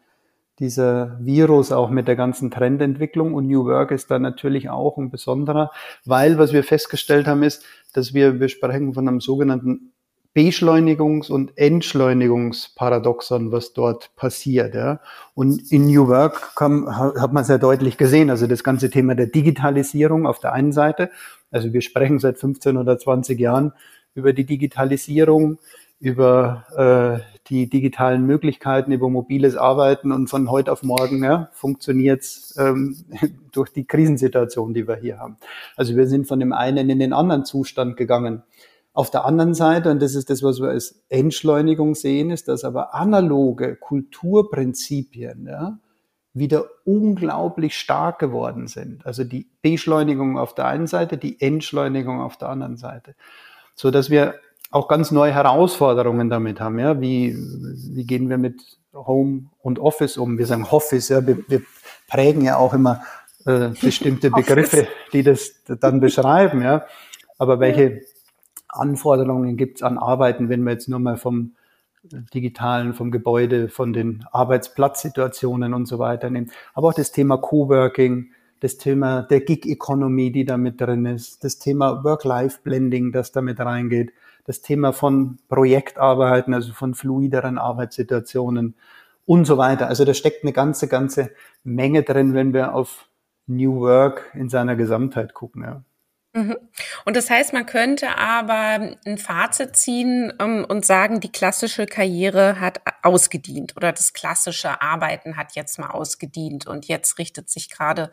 dieser 0.58 1.18
Virus 1.20 1.72
auch 1.72 1.90
mit 1.90 2.06
der 2.06 2.16
ganzen 2.16 2.50
Trendentwicklung 2.50 3.34
und 3.34 3.46
New 3.46 3.64
Work 3.64 3.90
ist 3.90 4.10
da 4.10 4.18
natürlich 4.18 4.70
auch 4.70 4.98
ein 4.98 5.10
besonderer, 5.10 5.70
weil 6.04 6.38
was 6.38 6.52
wir 6.52 6.62
festgestellt 6.62 7.26
haben 7.26 7.42
ist, 7.42 7.64
dass 7.92 8.14
wir, 8.14 8.40
wir 8.40 8.48
sprechen 8.48 8.94
von 8.94 9.08
einem 9.08 9.20
sogenannten 9.20 9.92
Beschleunigungs- 10.34 11.30
und 11.30 11.56
Entschleunigungsparadoxon, 11.56 13.52
was 13.52 13.72
dort 13.72 14.14
passiert. 14.16 14.74
Ja. 14.74 15.00
Und 15.34 15.70
in 15.70 15.86
New 15.86 16.08
Work 16.08 16.56
kam, 16.56 16.96
hat 16.96 17.32
man 17.32 17.44
sehr 17.44 17.58
deutlich 17.58 17.96
gesehen, 17.96 18.30
also 18.30 18.48
das 18.48 18.64
ganze 18.64 18.90
Thema 18.90 19.14
der 19.14 19.28
Digitalisierung 19.28 20.26
auf 20.26 20.40
der 20.40 20.52
einen 20.52 20.72
Seite. 20.72 21.10
Also 21.52 21.72
wir 21.72 21.82
sprechen 21.82 22.18
seit 22.18 22.38
15 22.38 22.76
oder 22.76 22.98
20 22.98 23.38
Jahren 23.38 23.72
über 24.14 24.32
die 24.32 24.44
Digitalisierung, 24.44 25.58
über 26.00 27.22
äh, 27.22 27.33
die 27.48 27.68
digitalen 27.68 28.24
Möglichkeiten, 28.24 28.92
über 28.92 29.10
mobiles 29.10 29.56
Arbeiten 29.56 30.12
und 30.12 30.28
von 30.28 30.50
heute 30.50 30.72
auf 30.72 30.82
morgen 30.82 31.22
ja, 31.22 31.50
funktioniert 31.52 32.24
ähm, 32.56 33.04
durch 33.52 33.70
die 33.70 33.86
Krisensituation, 33.86 34.72
die 34.72 34.88
wir 34.88 34.96
hier 34.96 35.18
haben. 35.18 35.36
Also 35.76 35.94
wir 35.96 36.06
sind 36.06 36.26
von 36.26 36.40
dem 36.40 36.52
einen 36.52 36.88
in 36.88 36.98
den 36.98 37.12
anderen 37.12 37.44
Zustand 37.44 37.96
gegangen. 37.96 38.42
Auf 38.94 39.10
der 39.10 39.24
anderen 39.24 39.54
Seite, 39.54 39.90
und 39.90 40.00
das 40.00 40.14
ist 40.14 40.30
das, 40.30 40.42
was 40.42 40.60
wir 40.60 40.68
als 40.68 41.02
Entschleunigung 41.08 41.94
sehen, 41.94 42.30
ist, 42.30 42.48
dass 42.48 42.64
aber 42.64 42.94
analoge 42.94 43.76
Kulturprinzipien 43.76 45.46
ja, 45.46 45.78
wieder 46.32 46.66
unglaublich 46.84 47.76
stark 47.76 48.18
geworden 48.18 48.68
sind. 48.68 49.04
Also 49.04 49.24
die 49.24 49.48
Beschleunigung 49.62 50.38
auf 50.38 50.54
der 50.54 50.66
einen 50.66 50.86
Seite, 50.86 51.18
die 51.18 51.40
Entschleunigung 51.40 52.20
auf 52.20 52.38
der 52.38 52.48
anderen 52.48 52.76
Seite. 52.76 53.14
So 53.74 53.90
dass 53.90 54.10
wir 54.10 54.36
auch 54.74 54.88
ganz 54.88 55.12
neue 55.12 55.32
Herausforderungen 55.32 56.28
damit 56.28 56.60
haben. 56.60 56.78
Ja? 56.80 57.00
Wie, 57.00 57.36
wie 57.36 58.04
gehen 58.04 58.28
wir 58.28 58.38
mit 58.38 58.60
Home 58.92 59.44
und 59.60 59.78
Office 59.78 60.16
um? 60.16 60.36
Wir 60.36 60.46
sagen 60.46 60.66
Office, 60.68 61.10
ja, 61.10 61.24
wir, 61.24 61.38
wir 61.48 61.62
prägen 62.08 62.42
ja 62.42 62.56
auch 62.56 62.74
immer 62.74 63.02
äh, 63.46 63.68
bestimmte 63.80 64.30
Begriffe, 64.30 64.88
die 65.12 65.22
das 65.22 65.62
dann 65.66 66.00
beschreiben. 66.00 66.60
Ja? 66.60 66.86
Aber 67.38 67.60
welche 67.60 68.00
Anforderungen 68.68 69.56
gibt 69.56 69.78
es 69.78 69.82
an 69.84 69.96
Arbeiten, 69.96 70.48
wenn 70.48 70.64
wir 70.64 70.72
jetzt 70.72 70.88
nur 70.88 70.98
mal 70.98 71.16
vom 71.16 71.52
digitalen, 72.02 72.94
vom 72.94 73.12
Gebäude, 73.12 73.68
von 73.68 73.92
den 73.92 74.26
Arbeitsplatzsituationen 74.32 75.72
und 75.72 75.86
so 75.86 76.00
weiter 76.00 76.28
nehmen. 76.30 76.50
Aber 76.74 76.88
auch 76.88 76.94
das 76.94 77.12
Thema 77.12 77.38
Coworking, 77.38 78.32
das 78.58 78.76
Thema 78.76 79.22
der 79.22 79.40
Gig-Economy, 79.40 80.32
die 80.32 80.44
da 80.44 80.56
mit 80.56 80.80
drin 80.80 81.06
ist, 81.06 81.44
das 81.44 81.58
Thema 81.60 82.02
Work-Life-Blending, 82.02 83.12
das 83.12 83.32
da 83.32 83.40
mit 83.40 83.60
reingeht, 83.60 84.12
das 84.44 84.60
Thema 84.60 84.92
von 84.92 85.38
Projektarbeiten, 85.48 86.54
also 86.54 86.72
von 86.72 86.94
fluideren 86.94 87.58
Arbeitssituationen 87.58 88.74
und 89.26 89.44
so 89.46 89.56
weiter. 89.58 89.88
Also 89.88 90.04
da 90.04 90.14
steckt 90.14 90.44
eine 90.44 90.52
ganze, 90.52 90.88
ganze 90.88 91.30
Menge 91.62 92.02
drin, 92.02 92.34
wenn 92.34 92.52
wir 92.52 92.74
auf 92.74 93.08
New 93.46 93.80
Work 93.80 94.32
in 94.34 94.48
seiner 94.48 94.76
Gesamtheit 94.76 95.34
gucken. 95.34 95.62
Ja. 95.62 95.82
Mhm. 96.36 96.56
Und 97.04 97.16
das 97.16 97.30
heißt, 97.30 97.52
man 97.52 97.64
könnte 97.64 98.18
aber 98.18 98.96
ein 99.06 99.18
Fazit 99.18 99.76
ziehen 99.76 100.32
um, 100.42 100.64
und 100.64 100.84
sagen, 100.84 101.20
die 101.20 101.30
klassische 101.30 101.86
Karriere 101.86 102.58
hat 102.58 102.80
ausgedient 103.02 103.76
oder 103.76 103.92
das 103.92 104.12
klassische 104.12 104.82
Arbeiten 104.82 105.36
hat 105.36 105.54
jetzt 105.54 105.78
mal 105.78 105.90
ausgedient 105.90 106.66
und 106.66 106.86
jetzt 106.86 107.18
richtet 107.18 107.48
sich 107.50 107.70
gerade 107.70 108.10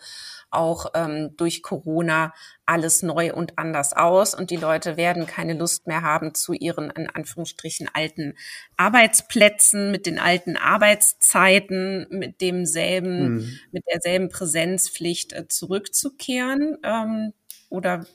auch 0.51 0.91
ähm, 0.93 1.35
durch 1.35 1.63
Corona 1.63 2.33
alles 2.67 3.01
neu 3.01 3.33
und 3.33 3.57
anders 3.57 3.93
aus 3.93 4.35
und 4.35 4.51
die 4.51 4.57
Leute 4.57 4.97
werden 4.97 5.25
keine 5.25 5.53
Lust 5.53 5.87
mehr 5.87 6.03
haben 6.03 6.35
zu 6.35 6.53
ihren 6.53 6.91
in 6.91 7.09
Anführungsstrichen 7.09 7.89
alten 7.91 8.35
Arbeitsplätzen 8.77 9.89
mit 9.89 10.05
den 10.05 10.19
alten 10.19 10.57
Arbeitszeiten 10.57 12.05
mit 12.11 12.39
demselben 12.41 13.37
mhm. 13.37 13.59
mit 13.71 13.83
derselben 13.91 14.29
Präsenzpflicht 14.29 15.33
äh, 15.33 15.47
zurückzukehren. 15.47 16.77
Ähm, 16.83 17.33
oder 17.71 18.05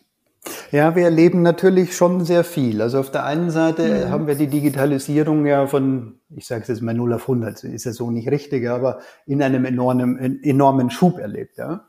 ja, 0.70 0.94
wir 0.94 1.04
erleben 1.04 1.42
natürlich 1.42 1.96
schon 1.96 2.25
sehr 2.25 2.44
viel. 2.44 2.80
Also 2.82 3.00
auf 3.00 3.10
der 3.10 3.25
einen 3.25 3.50
Seite 3.50 4.06
mhm. 4.06 4.10
haben 4.10 4.26
wir 4.26 4.34
die 4.34 4.46
Digitalisierung 4.46 5.46
ja 5.46 5.66
von, 5.66 6.20
ich 6.30 6.46
sage 6.46 6.62
es 6.62 6.68
jetzt 6.68 6.82
mal 6.82 6.94
0 6.94 7.14
auf 7.14 7.22
100, 7.22 7.64
ist 7.64 7.84
ja 7.84 7.92
so 7.92 8.10
nicht 8.10 8.30
richtig, 8.30 8.68
aber 8.68 9.00
in 9.26 9.42
einem 9.42 9.64
enormen, 9.64 10.42
enormen 10.42 10.90
Schub 10.90 11.18
erlebt. 11.18 11.58
Ja. 11.58 11.86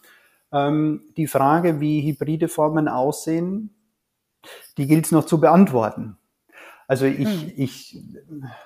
Ähm, 0.51 1.01
die 1.17 1.27
Frage, 1.27 1.79
wie 1.79 2.01
hybride 2.01 2.47
Formen 2.47 2.87
aussehen, 2.87 3.75
die 4.77 4.87
gilt 4.87 5.05
es 5.05 5.11
noch 5.11 5.25
zu 5.25 5.39
beantworten. 5.39 6.17
Also 6.87 7.05
ich, 7.05 7.45
mhm. 7.45 7.51
ich 7.57 8.01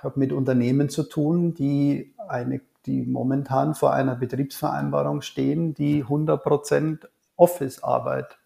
habe 0.03 0.20
mit 0.20 0.31
Unternehmen 0.31 0.89
zu 0.89 1.03
tun, 1.03 1.53
die 1.53 2.13
eine, 2.27 2.62
die 2.86 3.01
momentan 3.01 3.74
vor 3.74 3.93
einer 3.93 4.15
Betriebsvereinbarung 4.15 5.22
stehen, 5.22 5.74
die 5.74 6.01
100 6.03 6.43
Prozent 6.43 7.10
Office-Arbeit 7.36 8.38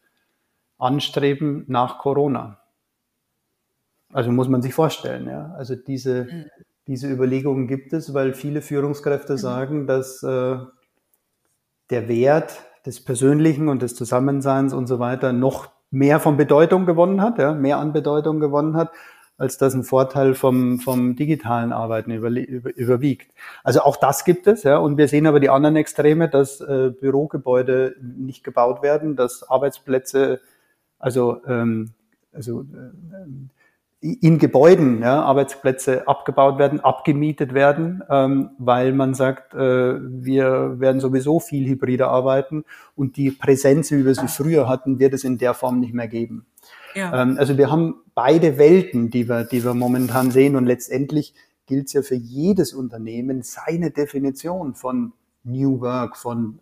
anstreben 0.78 1.66
nach 1.68 2.00
Corona. 2.00 2.60
Also 4.14 4.32
muss 4.32 4.48
man 4.48 4.62
sich 4.62 4.74
vorstellen, 4.74 5.28
ja. 5.28 5.54
Also 5.58 5.76
diese, 5.76 6.26
mhm. 6.26 6.46
diese 6.88 7.12
Überlegungen 7.12 7.68
gibt 7.68 7.94
es, 7.94 8.14
weil 8.14 8.34
viele 8.34 8.62
Führungskräfte 8.62 9.34
mhm. 9.34 9.38
sagen, 9.38 9.88
dass 9.88 10.24
äh, 10.24 10.58
der 11.90 12.08
Wert 12.08 12.62
des 12.86 13.04
Persönlichen 13.04 13.68
und 13.68 13.82
des 13.82 13.96
Zusammenseins 13.96 14.74
und 14.74 14.88
so 14.88 15.00
weiter 15.00 15.34
noch 15.34 15.70
mehr 15.92 16.20
von 16.20 16.38
Bedeutung 16.38 16.86
gewonnen 16.86 17.22
hat, 17.22 17.40
ja, 17.40 17.54
mehr 17.54 17.78
an 17.78 17.94
Bedeutung 17.94 18.40
gewonnen 18.40 18.76
hat, 18.76 18.92
als 19.38 19.58
dass 19.58 19.74
ein 19.74 19.84
Vorteil 19.84 20.34
vom, 20.34 20.80
vom 20.80 21.16
digitalen 21.16 21.74
Arbeiten 21.74 22.12
über, 22.12 22.30
über, 22.30 22.76
überwiegt. 22.76 23.34
Also 23.64 23.82
auch 23.82 23.98
das 23.98 24.24
gibt 24.24 24.48
es, 24.48 24.64
ja, 24.64 24.78
und 24.78 24.98
wir 24.98 25.08
sehen 25.08 25.28
aber 25.28 25.40
die 25.40 25.50
anderen 25.50 25.76
Extreme, 25.76 26.30
dass 26.30 26.62
äh, 26.62 26.92
Bürogebäude 26.92 27.96
nicht 28.02 28.44
gebaut 28.44 28.82
werden, 28.82 29.16
dass 29.16 29.44
Arbeitsplätze 29.44 30.40
also, 31.00 31.42
ähm, 31.48 31.92
also 32.34 32.62
äh, 32.62 34.16
in 34.22 34.38
Gebäuden 34.38 35.02
ja, 35.02 35.24
Arbeitsplätze 35.24 36.08
abgebaut 36.08 36.60
werden, 36.60 36.80
abgemietet 36.80 37.54
werden, 37.54 38.04
ähm, 38.10 38.52
weil 38.60 38.94
man 38.94 39.14
sagt, 39.14 39.54
äh, 39.56 39.58
wir 39.58 40.80
werden 40.80 41.00
sowieso 41.00 41.40
viel 41.40 41.68
hybrider 41.68 42.10
arbeiten 42.10 42.66
und 42.96 43.18
die 43.18 43.32
Präsenz, 43.32 43.92
wie 43.92 44.06
wir 44.06 44.14
sie 44.14 44.28
früher 44.28 44.70
hatten, 44.70 45.00
wird 45.00 45.14
es 45.14 45.24
in 45.24 45.38
der 45.38 45.54
Form 45.54 45.80
nicht 45.80 45.94
mehr 45.94 46.08
geben. 46.08 46.46
Ja. 46.94 47.22
Ähm, 47.22 47.38
also 47.40 47.58
wir 47.58 47.72
haben 47.72 47.96
beide 48.14 48.58
Welten, 48.58 49.10
die 49.10 49.28
wir, 49.28 49.44
die 49.44 49.64
wir 49.64 49.74
momentan 49.74 50.30
sehen 50.30 50.56
und 50.56 50.66
letztendlich 50.66 51.34
gilt 51.66 51.88
es 51.88 51.94
ja 51.94 52.02
für 52.04 52.16
jedes 52.16 52.74
Unternehmen, 52.74 53.42
seine 53.42 53.90
Definition 53.90 54.76
von 54.76 55.14
New 55.44 55.82
Work, 55.82 56.16
von 56.18 56.60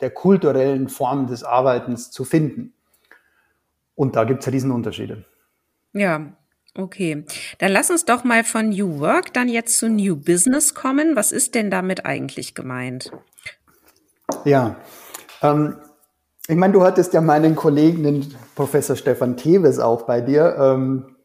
der 0.00 0.10
kulturellen 0.10 0.88
Form 0.88 1.26
des 1.26 1.44
Arbeitens 1.44 2.10
zu 2.10 2.24
finden. 2.24 2.72
Und 4.00 4.16
da 4.16 4.24
gibt 4.24 4.42
es 4.42 4.50
Riesenunterschiede. 4.50 5.26
Ja, 5.92 6.32
okay. 6.74 7.26
Dann 7.58 7.70
lass 7.70 7.90
uns 7.90 8.06
doch 8.06 8.24
mal 8.24 8.44
von 8.44 8.70
New 8.70 8.98
Work 8.98 9.34
dann 9.34 9.46
jetzt 9.46 9.76
zu 9.76 9.90
New 9.90 10.16
Business 10.16 10.74
kommen. 10.74 11.16
Was 11.16 11.32
ist 11.32 11.54
denn 11.54 11.70
damit 11.70 12.06
eigentlich 12.06 12.54
gemeint? 12.54 13.10
Ja, 14.46 14.76
ähm, 15.42 15.76
ich 16.48 16.56
meine, 16.56 16.72
du 16.72 16.82
hattest 16.82 17.12
ja 17.12 17.20
meinen 17.20 17.54
Kollegen, 17.54 18.02
den 18.04 18.34
Professor 18.54 18.96
Stefan 18.96 19.36
Teves, 19.36 19.78
auch 19.78 20.06
bei 20.06 20.22
dir. 20.22 20.56
Ähm, 20.58 21.16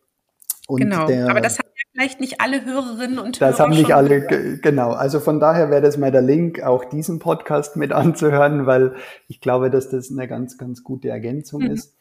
genau, 0.67 1.08
der, 1.08 1.29
aber 1.29 1.39
das 1.39 1.58
haben 1.58 1.70
ja 1.77 1.84
vielleicht 1.94 2.20
nicht 2.20 2.41
alle 2.41 2.65
Hörerinnen 2.65 3.20
und 3.20 3.39
Hörer. 3.39 3.51
Das 3.51 3.60
haben 3.62 3.72
nicht 3.72 3.96
alle, 3.96 4.27
gehört. 4.27 4.63
genau. 4.63 4.91
Also 4.91 5.22
von 5.22 5.39
daher 5.39 5.70
wäre 5.70 5.82
das 5.82 5.96
mal 5.96 6.12
der 6.12 6.24
Link, 6.24 6.62
auch 6.62 6.84
diesen 6.84 7.20
Podcast 7.20 7.77
mit 7.77 7.94
anzuhören, 7.94 8.65
weil 8.65 8.96
ich 9.29 9.39
glaube, 9.39 9.70
dass 9.70 9.89
das 9.89 10.12
eine 10.12 10.27
ganz, 10.27 10.58
ganz 10.58 10.84
gute 10.84 11.08
Ergänzung 11.08 11.62
mhm. 11.62 11.72
ist. 11.72 11.94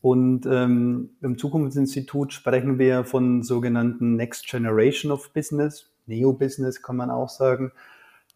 Und 0.00 0.46
ähm, 0.46 1.10
im 1.22 1.38
Zukunftsinstitut 1.38 2.32
sprechen 2.32 2.78
wir 2.78 3.04
von 3.04 3.42
sogenannten 3.42 4.14
Next 4.14 4.46
Generation 4.46 5.10
of 5.10 5.32
Business, 5.32 5.90
Neo-Business 6.06 6.82
kann 6.82 6.96
man 6.96 7.10
auch 7.10 7.28
sagen. 7.28 7.72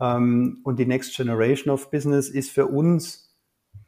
Ähm, 0.00 0.59
und 0.64 0.78
die 0.78 0.87
Next 0.87 1.16
Generation 1.16 1.73
of 1.73 1.90
Business 1.90 2.28
ist 2.28 2.50
für 2.50 2.66
uns, 2.66 3.31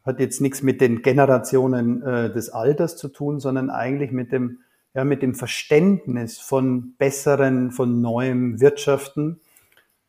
hat 0.05 0.21
jetzt 0.21 0.41
nichts 0.41 0.63
mit 0.63 0.81
den 0.81 1.03
Generationen 1.03 2.03
äh, 2.03 2.33
des 2.33 2.51
Alters 2.51 2.97
zu 2.97 3.09
tun, 3.09 3.41
sondern 3.41 3.71
eigentlich 3.71 4.13
mit 4.13 4.33
dem, 4.33 4.59
ja, 4.95 5.05
mit 5.05 5.23
dem 5.23 5.35
Verständnis 5.35 6.39
von 6.39 6.95
besseren, 6.97 7.73
von 7.73 8.01
neuem 8.01 8.61
Wirtschaften, 8.61 9.41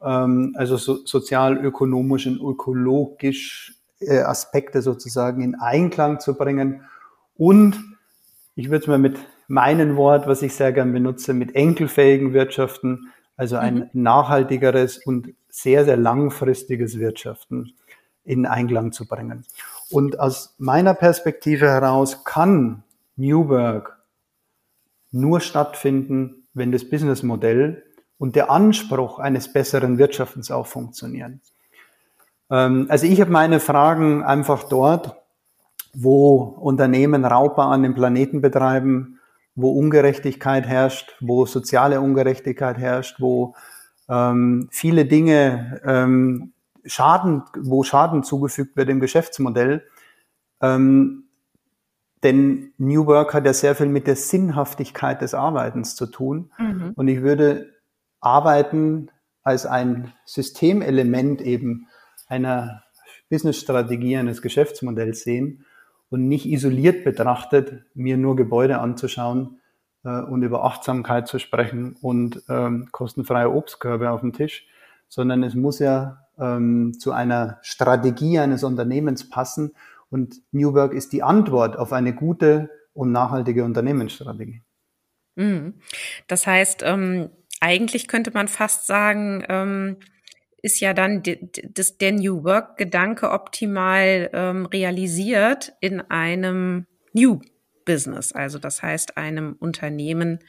ähm, 0.02 0.54
also 0.56 0.78
so, 0.78 1.04
sozial-ökonomisch 1.06 2.28
und 2.28 2.40
ökologisch 2.40 3.76
äh, 4.00 4.20
Aspekte 4.20 4.84
sozusagen 4.84 5.42
in 5.42 5.56
Einklang 5.56 6.20
zu 6.20 6.36
bringen 6.36 6.82
und 7.38 7.78
ich 8.56 8.70
würde 8.70 8.84
es 8.84 8.88
mal 8.88 9.00
mit 9.00 9.18
meinem 9.48 9.96
Wort, 9.96 10.28
was 10.28 10.42
ich 10.42 10.56
sehr 10.56 10.72
gern 10.72 10.94
benutze, 10.94 11.34
mit 11.34 11.56
enkelfähigen 11.56 12.34
Wirtschaften, 12.34 13.12
also 13.38 13.58
ein 13.58 13.76
mhm. 13.76 13.90
nachhaltigeres 13.94 14.98
und 15.06 15.34
sehr, 15.50 15.86
sehr 15.86 15.98
langfristiges 15.98 17.00
Wirtschaften 17.00 17.74
in 18.24 18.46
Einklang 18.46 18.92
zu 18.92 19.08
bringen. 19.08 19.46
Und 19.92 20.20
aus 20.20 20.56
meiner 20.58 20.94
Perspektive 20.94 21.68
heraus 21.68 22.24
kann 22.24 22.84
New 23.18 23.50
Work 23.50 23.98
nur 25.12 25.40
stattfinden, 25.40 26.48
wenn 26.54 26.72
das 26.72 26.90
Businessmodell 26.90 27.84
und 28.18 28.36
der 28.36 28.50
Anspruch 28.50 29.20
eines 29.20 29.52
besseren 29.52 29.98
Wirtschaftens 29.98 30.52
auch 30.52 30.68
funktionieren. 30.68 31.42
Ähm, 32.50 32.88
also 32.90 33.06
ich 33.06 33.22
habe 33.22 33.32
meine 33.32 33.60
Fragen 33.60 34.24
einfach 34.24 34.64
dort 34.64 35.16
wo 35.96 36.36
Unternehmen 36.60 37.26
Raubbau 37.26 37.70
an 37.70 37.84
dem 37.84 37.96
Planeten 37.96 38.42
betreiben, 38.42 39.20
wo 39.56 39.72
Ungerechtigkeit 39.72 40.68
herrscht, 40.68 41.16
wo 41.22 41.46
soziale 41.46 42.02
Ungerechtigkeit 42.02 42.78
herrscht, 42.78 43.22
wo 43.22 43.56
ähm, 44.10 44.68
viele 44.72 45.06
Dinge 45.06 45.82
ähm, 45.86 46.52
Schaden, 46.86 47.44
wo 47.58 47.84
Schaden 47.84 48.24
zugefügt 48.24 48.76
wird 48.76 48.90
im 48.90 49.00
Geschäftsmodell. 49.00 49.88
Ähm, 50.62 51.24
denn 52.22 52.74
New 52.78 53.06
Work 53.06 53.34
hat 53.34 53.46
ja 53.46 53.54
sehr 53.54 53.76
viel 53.76 53.88
mit 53.88 54.08
der 54.08 54.16
Sinnhaftigkeit 54.16 55.22
des 55.22 55.34
Arbeitens 55.34 55.96
zu 55.96 56.08
tun. 56.08 56.52
Mhm. 56.58 56.92
Und 56.96 57.08
ich 57.08 57.22
würde 57.22 57.74
Arbeiten 58.20 59.10
als 59.44 59.66
ein 59.66 60.12
Systemelement 60.26 61.42
eben 61.42 61.88
einer 62.28 62.84
Businessstrategie, 63.30 64.18
eines 64.18 64.42
Geschäftsmodells 64.42 65.24
sehen 65.24 65.66
und 66.10 66.28
nicht 66.28 66.46
isoliert 66.46 67.04
betrachtet, 67.04 67.84
mir 67.94 68.18
nur 68.18 68.36
Gebäude 68.36 68.80
anzuschauen 68.80 69.60
äh, 70.04 70.22
und 70.22 70.44
über 70.44 70.64
Achtsamkeit 70.64 71.28
zu 71.28 71.40
sprechen 71.40 71.96
und 72.02 72.44
ähm, 72.50 72.90
kostenfreie 72.92 73.52
Obstkörbe 73.52 74.12
auf 74.12 74.22
dem 74.22 74.34
Tisch, 74.34 74.68
sondern 75.08 75.44
es 75.44 75.56
muss 75.56 75.80
ja 75.80 76.26
ähm, 76.38 76.94
zu 77.00 77.12
einer 77.12 77.60
Strategie 77.62 78.40
eines 78.40 78.64
Unternehmens 78.64 79.30
passen 79.30 79.74
und 80.10 80.42
New 80.52 80.74
Work 80.74 80.94
ist 80.94 81.14
die 81.14 81.24
Antwort 81.24 81.78
auf 81.78 81.92
eine 81.92 82.14
gute 82.14 82.70
und 82.94 83.12
nachhaltige 83.12 83.64
Unternehmensstrategie. 83.64 84.62
Mhm. 85.36 85.76
Das 86.28 86.48
heißt, 86.48 86.84
ähm, 86.84 87.30
eigentlich 87.60 88.08
könnte 88.08 88.32
man 88.34 88.48
fast 88.48 88.88
sagen, 88.88 89.44
ähm, 89.50 89.98
ist 90.66 90.80
ja 90.80 90.96
dann 90.96 91.22
das, 91.76 92.00
der 92.00 92.12
New 92.12 92.44
Work-Gedanke 92.44 93.30
optimal 93.30 94.32
ähm, 94.34 94.66
realisiert 94.66 95.74
in 95.80 96.02
einem 96.02 96.88
New 97.14 97.40
Business, 97.86 98.32
also 98.32 98.58
das 98.58 98.82
heißt 98.82 99.16
einem 99.16 99.56
Unternehmen, 99.60 100.40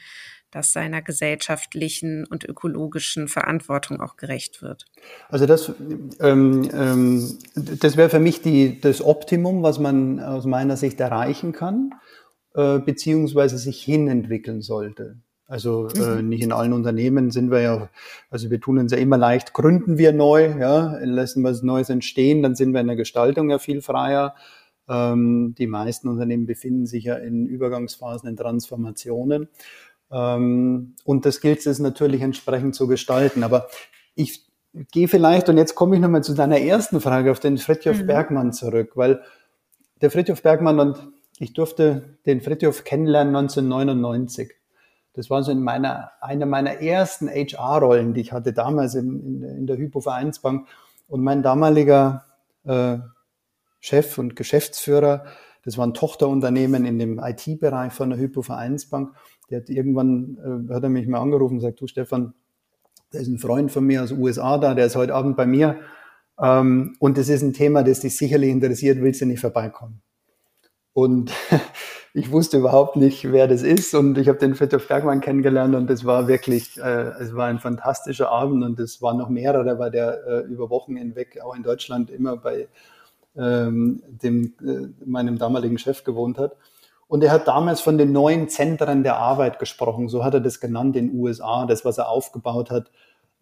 das 0.50 0.72
seiner 0.72 1.02
gesellschaftlichen 1.02 2.24
und 2.24 2.44
ökologischen 2.44 3.28
Verantwortung 3.28 4.00
auch 4.00 4.16
gerecht 4.16 4.62
wird. 4.62 4.86
Also 5.28 5.44
das, 5.44 5.70
ähm, 6.20 6.70
ähm, 6.72 7.38
das 7.54 7.98
wäre 7.98 8.08
für 8.08 8.20
mich 8.20 8.40
die, 8.40 8.80
das 8.80 9.02
Optimum, 9.04 9.62
was 9.62 9.78
man 9.78 10.18
aus 10.18 10.46
meiner 10.46 10.78
Sicht 10.78 10.98
erreichen 10.98 11.52
kann, 11.52 11.90
äh, 12.54 12.78
beziehungsweise 12.78 13.58
sich 13.58 13.82
hinentwickeln 13.82 14.62
sollte. 14.62 15.18
Also 15.48 15.88
äh, 15.88 15.98
mhm. 15.98 16.18
äh, 16.18 16.22
nicht 16.22 16.42
in 16.42 16.52
allen 16.52 16.72
Unternehmen 16.72 17.30
sind 17.30 17.50
wir 17.50 17.60
ja, 17.60 17.88
also 18.30 18.50
wir 18.50 18.60
tun 18.60 18.78
uns 18.78 18.92
ja 18.92 18.98
immer 18.98 19.16
leicht, 19.16 19.52
gründen 19.52 19.96
wir 19.96 20.12
neu, 20.12 20.56
ja, 20.58 20.98
lassen 21.02 21.42
wir 21.42 21.50
was 21.50 21.62
Neues 21.62 21.88
entstehen, 21.88 22.42
dann 22.42 22.56
sind 22.56 22.72
wir 22.72 22.80
in 22.80 22.88
der 22.88 22.96
Gestaltung 22.96 23.50
ja 23.50 23.58
viel 23.58 23.80
freier. 23.80 24.34
Ähm, 24.88 25.54
die 25.56 25.66
meisten 25.66 26.08
Unternehmen 26.08 26.46
befinden 26.46 26.86
sich 26.86 27.04
ja 27.04 27.14
in 27.14 27.46
Übergangsphasen, 27.46 28.28
in 28.28 28.36
Transformationen. 28.36 29.48
Ähm, 30.10 30.94
und 31.04 31.26
das 31.26 31.40
gilt 31.40 31.64
es 31.66 31.78
natürlich 31.78 32.22
entsprechend 32.22 32.74
zu 32.74 32.86
gestalten. 32.86 33.42
Aber 33.42 33.68
ich 34.14 34.46
gehe 34.92 35.08
vielleicht, 35.08 35.48
und 35.48 35.58
jetzt 35.58 35.74
komme 35.74 35.96
ich 35.96 36.02
nochmal 36.02 36.24
zu 36.24 36.34
deiner 36.34 36.60
ersten 36.60 37.00
Frage 37.00 37.30
auf 37.30 37.40
den 37.40 37.58
Fritjof 37.58 37.98
mhm. 38.02 38.06
Bergmann 38.06 38.52
zurück, 38.52 38.92
weil 38.96 39.22
der 40.00 40.10
Fritjof 40.10 40.42
Bergmann 40.42 40.78
und 40.80 40.98
ich 41.38 41.52
durfte 41.52 42.18
den 42.26 42.40
Fritjof 42.40 42.84
kennenlernen 42.84 43.36
1999. 43.36 44.55
Das 45.16 45.30
war 45.30 45.42
so 45.42 45.50
in 45.50 45.62
meiner, 45.62 46.12
einer 46.20 46.44
meiner 46.44 46.82
ersten 46.82 47.28
HR-Rollen, 47.28 48.12
die 48.12 48.20
ich 48.20 48.32
hatte 48.32 48.52
damals 48.52 48.94
in, 48.94 49.20
in, 49.20 49.42
in 49.42 49.66
der 49.66 49.78
Hypo 49.78 50.00
Vereinsbank. 50.00 50.68
Und 51.08 51.22
mein 51.22 51.42
damaliger 51.42 52.26
äh, 52.64 52.98
Chef 53.80 54.18
und 54.18 54.36
Geschäftsführer, 54.36 55.24
das 55.64 55.78
war 55.78 55.86
ein 55.86 55.94
Tochterunternehmen 55.94 56.84
in 56.84 56.98
dem 56.98 57.18
IT-Bereich 57.18 57.94
von 57.94 58.10
der 58.10 58.18
Hypo 58.18 58.42
Vereinsbank, 58.42 59.14
der 59.48 59.60
hat 59.60 59.70
irgendwann, 59.70 60.68
äh, 60.70 60.74
hat 60.74 60.82
er 60.82 60.90
mich 60.90 61.06
mal 61.06 61.20
angerufen 61.20 61.54
und 61.54 61.60
gesagt, 61.60 61.80
du 61.80 61.86
Stefan, 61.86 62.34
da 63.10 63.18
ist 63.18 63.28
ein 63.28 63.38
Freund 63.38 63.72
von 63.72 63.84
mir 63.84 64.02
aus 64.02 64.10
den 64.10 64.20
USA 64.20 64.58
da, 64.58 64.74
der 64.74 64.86
ist 64.86 64.96
heute 64.96 65.14
Abend 65.14 65.36
bei 65.36 65.46
mir. 65.46 65.78
Ähm, 66.38 66.96
und 66.98 67.16
das 67.16 67.30
ist 67.30 67.42
ein 67.42 67.54
Thema, 67.54 67.82
das 67.82 68.00
dich 68.00 68.16
sicherlich 68.18 68.50
interessiert, 68.50 69.00
willst 69.00 69.22
du 69.22 69.26
nicht 69.26 69.40
vorbeikommen? 69.40 70.02
Und 70.92 71.32
ich 72.16 72.32
wusste 72.32 72.56
überhaupt 72.56 72.96
nicht, 72.96 73.30
wer 73.30 73.46
das 73.46 73.62
ist. 73.62 73.94
Und 73.94 74.16
ich 74.16 74.28
habe 74.28 74.38
den 74.38 74.54
Fritjof 74.54 74.88
Bergmann 74.88 75.20
kennengelernt 75.20 75.74
und 75.74 75.90
das 75.90 76.06
war 76.06 76.28
wirklich, 76.28 76.78
äh, 76.78 77.10
es 77.20 77.36
war 77.36 77.46
ein 77.46 77.58
fantastischer 77.58 78.30
Abend 78.30 78.64
und 78.64 78.80
es 78.80 79.02
waren 79.02 79.18
noch 79.18 79.28
mehrere, 79.28 79.78
weil 79.78 79.90
der 79.90 80.26
äh, 80.26 80.40
über 80.46 80.70
Wochen 80.70 80.96
hinweg 80.96 81.38
auch 81.42 81.54
in 81.54 81.62
Deutschland 81.62 82.08
immer 82.10 82.38
bei 82.38 82.68
ähm, 83.36 84.02
dem, 84.08 84.54
äh, 84.64 85.04
meinem 85.04 85.36
damaligen 85.36 85.76
Chef 85.76 86.04
gewohnt 86.04 86.38
hat. 86.38 86.56
Und 87.06 87.22
er 87.22 87.30
hat 87.30 87.46
damals 87.48 87.82
von 87.82 87.98
den 87.98 88.12
neuen 88.12 88.48
Zentren 88.48 89.02
der 89.02 89.18
Arbeit 89.18 89.58
gesprochen, 89.58 90.08
so 90.08 90.24
hat 90.24 90.32
er 90.32 90.40
das 90.40 90.58
genannt 90.58 90.96
in 90.96 91.10
den 91.10 91.20
USA, 91.20 91.66
das, 91.66 91.84
was 91.84 91.98
er 91.98 92.08
aufgebaut 92.08 92.70
hat, 92.70 92.90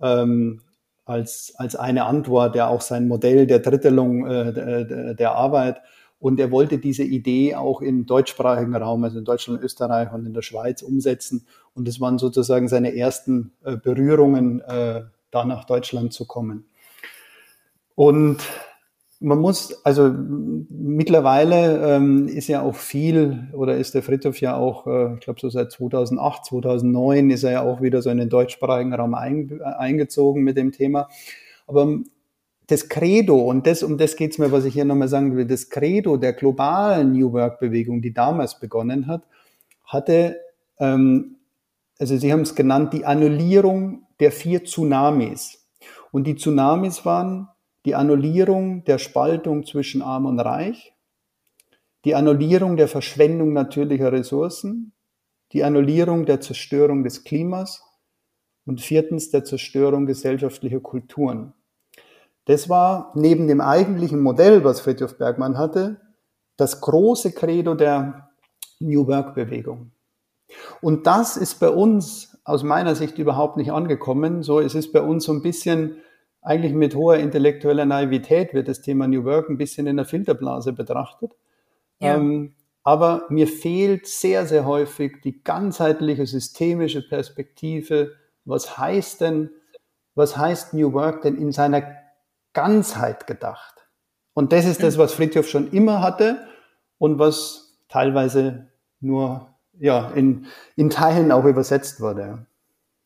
ähm, 0.03 0.63
als, 1.05 1.55
als 1.59 1.77
eine 1.77 2.07
Antwort, 2.07 2.57
ja 2.57 2.67
auch 2.67 2.81
sein 2.81 3.07
Modell 3.07 3.47
der 3.47 3.61
Drittelung 3.61 4.27
äh, 4.27 4.53
der, 4.53 5.15
der 5.15 5.33
Arbeit. 5.37 5.81
Und 6.25 6.41
er 6.41 6.51
wollte 6.51 6.79
diese 6.79 7.05
Idee 7.05 7.55
auch 7.55 7.83
im 7.83 8.07
deutschsprachigen 8.07 8.75
Raum, 8.75 9.05
also 9.05 9.19
in 9.19 9.27
Deutschland, 9.27 9.63
Österreich 9.63 10.11
und 10.11 10.25
in 10.25 10.33
der 10.33 10.41
Schweiz 10.41 10.81
umsetzen. 10.81 11.45
Und 11.75 11.87
das 11.87 12.01
waren 12.01 12.17
sozusagen 12.17 12.67
seine 12.67 12.97
ersten 12.97 13.53
äh, 13.63 13.77
Berührungen, 13.77 14.63
äh, 14.63 15.03
da 15.31 15.45
nach 15.45 15.67
Deutschland 15.67 16.15
zu 16.15 16.27
kommen. 16.27 16.65
Und 17.95 18.39
man 19.21 19.39
muss, 19.39 19.85
also 19.85 20.15
mittlerweile 20.17 21.97
ähm, 21.97 22.27
ist 22.27 22.49
ja 22.49 22.63
auch 22.63 22.77
viel, 22.77 23.49
oder 23.53 23.77
ist 23.77 23.95
der 23.95 24.03
Friedhof 24.03 24.41
ja 24.41 24.57
auch, 24.57 24.87
äh, 24.87 25.17
ich 25.17 25.21
glaube 25.21 25.41
so 25.41 25.51
seit 25.51 25.73
2008, 25.73 26.47
2009 26.47 27.29
ist 27.29 27.45
er 27.45 27.53
ja 27.53 27.63
auch 27.63 27.83
wieder 27.83 28.01
so 28.01 28.09
in 28.09 28.17
den 28.17 28.31
deutschsprachigen 28.31 28.95
Raum 28.95 29.13
ein, 29.13 29.61
eingezogen 29.61 30.43
mit 30.43 30.57
dem 30.57 30.73
Thema. 30.73 31.11
Aber 31.67 31.99
das 32.67 32.89
Credo, 32.89 33.37
und 33.37 33.67
das, 33.67 33.83
um 33.83 33.99
das 33.99 34.17
geht's 34.17 34.39
mir, 34.39 34.51
was 34.51 34.65
ich 34.65 34.75
hier 34.75 34.85
nochmal 34.85 35.09
sagen 35.09 35.37
will, 35.37 35.47
das 35.47 35.69
Credo 35.69 36.17
der 36.17 36.33
globalen 36.33 37.13
New 37.13 37.33
Work-Bewegung, 37.33 38.01
die 38.01 38.15
damals 38.15 38.59
begonnen 38.59 39.07
hat, 39.07 39.23
hatte, 39.85 40.41
ähm, 40.79 41.37
also 41.99 42.17
Sie 42.17 42.33
haben 42.33 42.41
es 42.41 42.55
genannt, 42.55 42.93
die 42.93 43.05
Annullierung 43.05 44.07
der 44.19 44.33
vier 44.33 44.65
Tsunamis. 44.65 45.67
Und 46.11 46.27
die 46.27 46.37
Tsunamis 46.37 47.05
waren 47.05 47.49
die 47.85 47.95
Annullierung 47.95 48.85
der 48.85 48.99
Spaltung 48.99 49.67
zwischen 49.67 50.01
Arm 50.01 50.27
und 50.27 50.41
Reich, 50.41 50.95
die 52.05 52.15
Annullierung 52.15 52.77
der 52.77 52.89
Verschwendung 52.89 53.53
natürlicher 53.53 54.13
Ressourcen, 54.13 54.93
die 55.53 55.65
Annullierung 55.65 56.25
der 56.25 56.41
Zerstörung 56.41 57.05
des 57.05 57.25
Klimas 57.25 57.83
und 58.65 58.81
viertens 58.81 59.31
der 59.31 59.45
Zerstörung 59.45 60.07
gesellschaftlicher 60.07 60.81
Kulturen. 60.81 61.53
Das 62.47 62.69
war 62.69 63.13
neben 63.15 63.49
dem 63.49 63.61
eigentlichen 63.61 64.21
Modell, 64.21 64.65
was 64.65 64.81
Friedhof 64.81 65.17
Bergmann 65.17 65.57
hatte, 65.57 66.01
das 66.57 66.81
große 66.81 67.33
Credo 67.33 67.75
der 67.75 68.31
New 68.81 69.07
Work 69.07 69.35
Bewegung. 69.35 69.93
Und 70.81 71.07
das 71.07 71.37
ist 71.37 71.59
bei 71.59 71.71
uns 71.71 72.39
aus 72.45 72.63
meiner 72.63 72.95
Sicht 72.95 73.19
überhaupt 73.19 73.57
nicht 73.57 73.73
angekommen. 73.73 74.43
So, 74.43 74.61
es 74.61 74.75
ist 74.75 74.93
bei 74.93 75.01
uns 75.01 75.25
so 75.25 75.33
ein 75.33 75.43
bisschen 75.43 75.97
eigentlich 76.43 76.75
mit 76.75 76.95
hoher 76.95 77.17
intellektueller 77.17 77.87
Naivität 77.87 78.53
wird 78.53 78.69
das 78.69 78.83
Thema 78.83 79.09
New 79.09 79.25
Work 79.25 79.49
ein 79.49 79.57
bisschen 79.57 79.87
in 79.87 79.97
der 79.97 80.05
Filterblase 80.05 80.75
betrachtet. 80.75 81.33
Ja. 82.01 82.17
Ähm, 82.17 82.55
aber 82.83 83.25
mir 83.31 83.49
fehlt 83.49 84.07
sehr, 84.07 84.45
sehr 84.45 84.67
häufig 84.67 85.23
die 85.25 85.43
ganzheitliche 85.43 86.27
systemische 86.27 87.01
Perspektive. 87.01 88.13
Was 88.45 88.77
heißt 88.77 89.23
denn, 89.23 89.49
was 90.15 90.37
heißt 90.37 90.75
New 90.75 90.93
Work 90.93 91.23
denn 91.23 91.37
in 91.37 91.51
seiner 91.51 91.83
Ganzheit 92.55 93.27
gedacht? 93.27 93.87
Und 94.33 94.53
das 94.53 94.65
ist 94.65 94.83
das, 94.83 94.99
was 94.99 95.13
Friedhof 95.13 95.49
schon 95.49 95.71
immer 95.71 96.01
hatte 96.01 96.47
und 96.99 97.19
was 97.19 97.79
teilweise 97.89 98.69
nur 99.01 99.55
ja, 99.79 100.11
in, 100.11 100.47
in 100.77 100.91
Teilen 100.91 101.31
auch 101.33 101.45
übersetzt 101.45 102.01
wurde. 102.01 102.47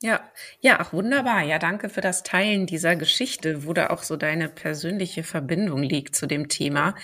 Ja, 0.00 0.20
ja, 0.60 0.76
ach 0.78 0.92
wunderbar. 0.92 1.42
Ja, 1.42 1.58
danke 1.58 1.88
für 1.88 2.00
das 2.00 2.22
Teilen 2.22 2.66
dieser 2.66 2.94
Geschichte, 2.94 3.66
wo 3.66 3.72
da 3.72 3.90
auch 3.90 4.04
so 4.04 4.16
deine 4.16 4.48
persönliche 4.48 5.24
Verbindung 5.24 5.82
liegt 5.82 6.14
zu 6.14 6.26
dem 6.26 6.48
Thema. 6.48 6.94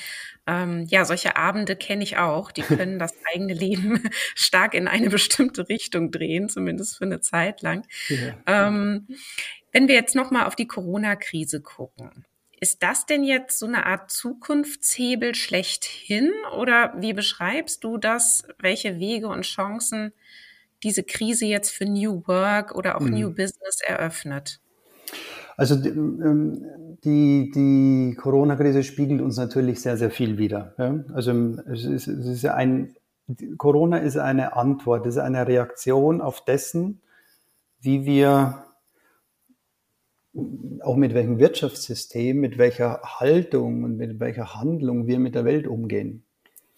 Ähm, 0.47 0.87
ja, 0.89 1.05
solche 1.05 1.37
Abende 1.37 1.75
kenne 1.75 2.05
ich 2.05 2.19
auch. 2.19 2.53
Die 2.53 2.63
können 2.63 3.01
das 3.01 3.13
eigene 3.35 3.53
Leben 3.53 4.01
stark 4.37 4.75
in 4.75 4.87
eine 4.87 5.11
bestimmte 5.11 5.69
Richtung 5.69 6.13
drehen, 6.13 6.49
zumindest 6.49 6.97
für 6.97 7.05
eine 7.05 7.21
Zeit 7.21 7.63
lang. 7.63 7.85
Ja. 8.09 8.69
Ähm, 8.69 9.09
wenn 9.73 9.89
wir 9.89 9.97
jetzt 9.97 10.15
nochmal 10.15 10.47
auf 10.47 10.55
die 10.55 10.69
Corona-Krise 10.69 11.63
gucken, 11.63 12.25
ist 12.65 12.83
das 12.83 13.05
denn 13.05 13.25
jetzt 13.25 13.59
so 13.59 13.67
eine 13.67 13.85
Art 13.85 14.11
Zukunftshebel 14.11 15.35
schlechthin? 15.35 16.31
Oder 16.59 16.95
wie 16.97 17.13
beschreibst 17.13 17.85
du 17.85 17.99
das? 17.99 18.43
Welche 18.59 18.99
Wege 18.99 19.29
und 19.29 19.43
Chancen 19.43 20.15
diese 20.83 21.03
Krise 21.03 21.45
jetzt 21.45 21.73
für 21.73 21.85
New 21.85 22.23
Work 22.27 22.75
oder 22.75 22.97
auch 22.97 23.03
mhm. 23.03 23.11
New 23.13 23.29
Business 23.29 23.81
eröffnet? 23.87 24.61
Also 25.59 25.75
ähm, 25.75 26.65
die, 27.05 27.53
die 27.55 28.17
Corona-Krise 28.17 28.83
spiegelt 28.83 29.21
uns 29.21 29.37
natürlich 29.37 29.83
sehr, 29.83 29.99
sehr 29.99 30.11
viel 30.11 30.39
wider. 30.39 30.75
Also 31.13 31.33
es 31.71 31.85
ist, 31.85 32.07
es 32.07 32.27
ist 32.27 32.47
ein, 32.47 32.97
Corona 33.59 33.99
ist 33.99 34.17
eine 34.17 34.57
Antwort, 34.57 35.05
ist 35.05 35.19
eine 35.19 35.47
Reaktion 35.47 36.23
auf 36.23 36.43
dessen, 36.47 37.03
wie 37.83 38.07
wir 38.07 38.64
auch 40.81 40.97
mit 40.97 41.15
welchem 41.15 41.39
Wirtschaftssystem, 41.39 42.39
mit 42.39 42.59
welcher 42.59 43.01
Haltung 43.03 43.85
und 43.85 43.97
mit 43.97 44.21
welcher 44.21 44.55
Handlung 44.55 45.07
wir 45.07 45.19
mit 45.19 45.35
der 45.35 45.45
Welt 45.45 45.67
umgehen. 45.67 46.25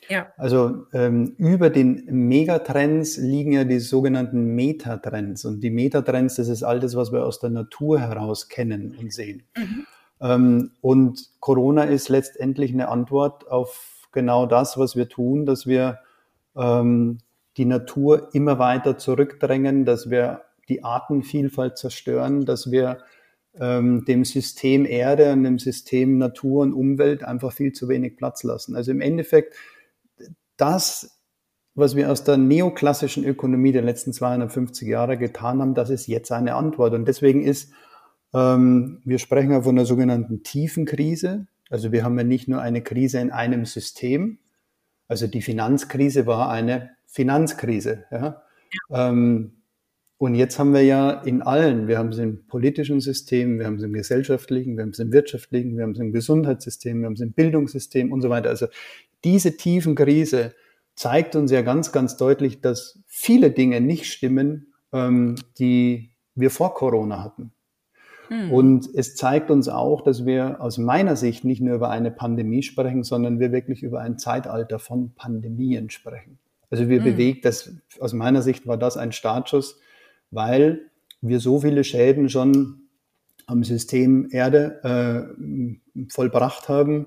Ja. 0.09 0.29
Also 0.37 0.87
ähm, 0.93 1.35
über 1.39 1.71
den 1.71 2.05
Megatrends 2.07 3.17
liegen 3.17 3.53
ja 3.53 3.65
die 3.65 3.81
sogenannten 3.81 4.55
Metatrends. 4.55 5.45
Und 5.45 5.61
die 5.61 5.71
Metatrends, 5.71 6.37
das 6.37 6.49
ist 6.49 6.63
all 6.63 6.81
das, 6.81 6.95
was 6.95 7.13
wir 7.13 7.25
aus 7.25 7.41
der 7.41 7.51
Natur 7.51 8.01
heraus 8.01 8.49
kennen 8.49 8.97
und 8.99 9.13
sehen. 9.13 9.43
Mhm. 9.57 9.87
Ähm, 10.21 10.71
und 10.81 11.29
Corona 11.41 11.85
ist 11.85 12.09
letztendlich 12.09 12.73
eine 12.73 12.89
Antwort 12.89 13.51
auf 13.51 14.09
genau 14.13 14.47
das, 14.47 14.79
was 14.79 14.97
wir 14.97 15.09
tun, 15.09 15.45
dass 15.45 15.67
wir 15.67 15.99
ähm, 16.57 17.19
die 17.57 17.65
Natur 17.65 18.29
immer 18.33 18.59
weiter 18.59 18.99
zurückdrängen, 18.99 19.85
dass 19.85 20.11
wir 20.11 20.43
die 20.69 20.85
Artenvielfalt 20.85 21.79
zerstören, 21.79 22.45
dass 22.45 22.71
wir 22.71 22.99
ähm, 23.61 24.05
dem 24.05 24.25
System 24.25 24.85
Erde 24.85 25.33
und 25.33 25.45
dem 25.45 25.59
System 25.59 26.19
Natur 26.19 26.63
und 26.63 26.73
Umwelt 26.73 27.25
einfach 27.25 27.53
viel 27.53 27.73
zu 27.73 27.89
wenig 27.89 28.17
Platz 28.17 28.43
lassen. 28.43 28.77
Also 28.77 28.91
im 28.91 29.01
Endeffekt 29.01 29.55
das, 30.57 31.21
was 31.75 31.97
wir 31.97 32.11
aus 32.11 32.25
der 32.25 32.37
neoklassischen 32.37 33.25
Ökonomie 33.25 33.73
der 33.73 33.83
letzten 33.83 34.13
250 34.13 34.89
Jahre 34.89 35.19
getan 35.19 35.61
haben, 35.61 35.75
das 35.75 35.91
ist 35.91 36.07
jetzt 36.07 36.33
eine 36.33 36.55
Antwort. 36.55 36.95
Und 36.95 37.07
deswegen 37.07 37.43
ist, 37.43 37.73
ähm, 38.33 39.01
wir 39.05 39.19
sprechen 39.19 39.51
ja 39.51 39.63
von 39.63 39.77
einer 39.77 39.87
sogenannten 39.87 40.43
tiefen 40.43 40.87
Krise. 40.87 41.47
Also 41.69 41.93
wir 41.93 42.05
haben 42.05 42.17
ja 42.19 42.25
nicht 42.25 42.49
nur 42.49 42.61
eine 42.61 42.83
Krise 42.83 43.21
in 43.21 43.31
einem 43.31 43.65
System. 43.65 44.39
Also 45.09 45.27
die 45.27 45.43
Finanzkrise 45.43 46.27
war 46.27 46.51
eine 46.51 46.91
Finanzkrise. 47.07 48.05
Ja? 48.11 48.43
Ähm, 48.91 49.56
und 50.19 50.35
jetzt 50.35 50.59
haben 50.59 50.73
wir 50.73 50.83
ja 50.83 51.11
in 51.11 51.43
allen, 51.43 51.89
wir 51.89 51.99
haben 51.99 52.09
es 52.09 52.19
im 52.19 52.47
politischen 52.47 53.01
System, 53.01 53.59
wir 53.59 53.67
haben 53.67 53.77
es 53.77 53.83
im 53.83 53.93
gesellschaftlichen, 53.93 54.77
wir 54.77 54.83
haben 54.83 54.91
es 54.91 54.99
im 54.99 55.13
wirtschaftlichen, 55.13 55.77
wir 55.77 55.85
haben 55.85 55.93
es 55.93 55.99
im 55.99 56.13
Gesundheitssystem, 56.13 57.01
wir 57.01 57.07
haben 57.07 57.15
es 57.15 57.21
im 57.21 57.33
Bildungssystem 57.33 58.13
und 58.13 58.23
so 58.23 58.31
weiter. 58.31 58.49
Also 58.49 58.67
diese 59.25 59.57
tiefen 59.57 59.95
Krise 59.95 60.55
zeigt 60.95 61.37
uns 61.37 61.51
ja 61.51 61.63
ganz, 61.63 61.93
ganz 61.93 62.17
deutlich, 62.17 62.61
dass 62.61 63.01
viele 63.07 63.51
Dinge 63.51 63.81
nicht 63.81 64.07
stimmen 64.07 64.73
ähm, 64.93 65.37
die 65.59 66.11
wir 66.35 66.51
vor 66.51 66.75
Corona 66.75 67.23
hatten. 67.23 67.53
Mhm. 68.29 68.53
Und 68.53 68.89
es 68.95 69.15
zeigt 69.15 69.51
uns 69.51 69.69
auch, 69.69 70.03
dass 70.03 70.27
wir 70.27 70.61
aus 70.61 70.79
meiner 70.79 71.17
Sicht 71.17 71.45
nicht 71.45 71.61
nur 71.61 71.77
über 71.77 71.91
eine 71.91 72.11
Pandemie 72.11 72.63
sprechen, 72.63 73.05
sondern 73.05 73.39
wir 73.39 73.53
wirklich 73.53 73.83
über 73.83 74.01
ein 74.01 74.19
Zeitalter 74.19 74.79
von 74.79 75.15
Pandemien 75.15 75.91
sprechen. 75.91 76.39
Also 76.71 76.89
wir 76.89 77.01
mhm. 77.01 77.05
bewegt 77.05 77.45
das, 77.45 77.73
aus 78.01 78.13
meiner 78.13 78.43
Sicht 78.43 78.67
war 78.67 78.77
das 78.77 78.97
ein 78.97 79.13
Startschuss, 79.13 79.81
weil 80.31 80.91
wir 81.21 81.41
so 81.41 81.61
viele 81.61 81.85
Schäden 81.85 82.29
schon 82.29 82.89
am 83.47 83.63
System 83.65 84.29
Erde 84.31 85.35
äh, 85.95 86.07
vollbracht 86.11 86.69
haben 86.69 87.07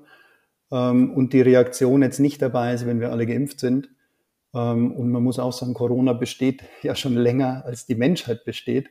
ähm, 0.70 1.12
und 1.12 1.32
die 1.32 1.42
Reaktion 1.42 2.02
jetzt 2.02 2.18
nicht 2.18 2.40
dabei 2.40 2.74
ist, 2.74 2.86
wenn 2.86 3.00
wir 3.00 3.12
alle 3.12 3.26
geimpft 3.26 3.60
sind. 3.60 3.90
Ähm, 4.54 4.92
und 4.92 5.10
man 5.10 5.22
muss 5.22 5.38
auch 5.38 5.52
sagen, 5.52 5.74
Corona 5.74 6.12
besteht 6.12 6.64
ja 6.82 6.94
schon 6.94 7.14
länger, 7.14 7.64
als 7.64 7.86
die 7.86 7.94
Menschheit 7.94 8.44
besteht. 8.44 8.88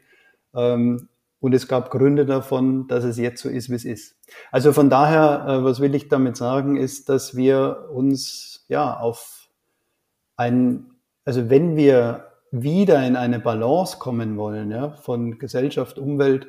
Ähm, 0.54 1.10
und 1.42 1.54
es 1.54 1.68
gab 1.70 1.90
Gründe 1.90 2.26
davon, 2.26 2.88
dass 2.88 3.06
es 3.06 3.18
jetzt 3.18 3.42
so 3.42 3.50
ist, 3.50 3.70
wie 3.70 3.76
es 3.76 3.86
ist. 3.86 4.18
Also 4.52 4.74
von 4.74 4.90
daher, 4.90 5.46
äh, 5.48 5.64
was 5.64 5.80
will 5.80 5.96
ich 5.96 6.10
damit 6.10 6.36
sagen, 6.36 6.76
ist, 6.76 7.08
dass 7.10 7.36
wir 7.36 7.90
uns 7.94 8.66
ja 8.68 8.98
auf 8.98 9.50
ein, 10.36 10.92
also 11.24 11.50
wenn 11.50 11.76
wir 11.76 12.29
wieder 12.52 13.06
in 13.06 13.16
eine 13.16 13.40
Balance 13.40 13.98
kommen 13.98 14.38
wollen, 14.38 14.72
ja, 14.72 14.92
von 14.92 15.40
Gesellschaft, 15.40 15.98
Umwelt 15.98 16.48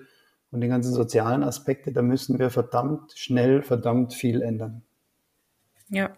und 0.51 0.61
den 0.61 0.71
ganzen 0.71 0.93
sozialen 0.93 1.43
Aspekte, 1.43 1.93
dann 1.93 2.07
müssen 2.07 2.39
wir 2.39 2.51
verdammt 2.51 3.13
schnell, 3.17 3.63
verdammt 3.63 4.15
viel 4.15 4.43
ändern. 4.43 4.83
Ja, 5.89 6.13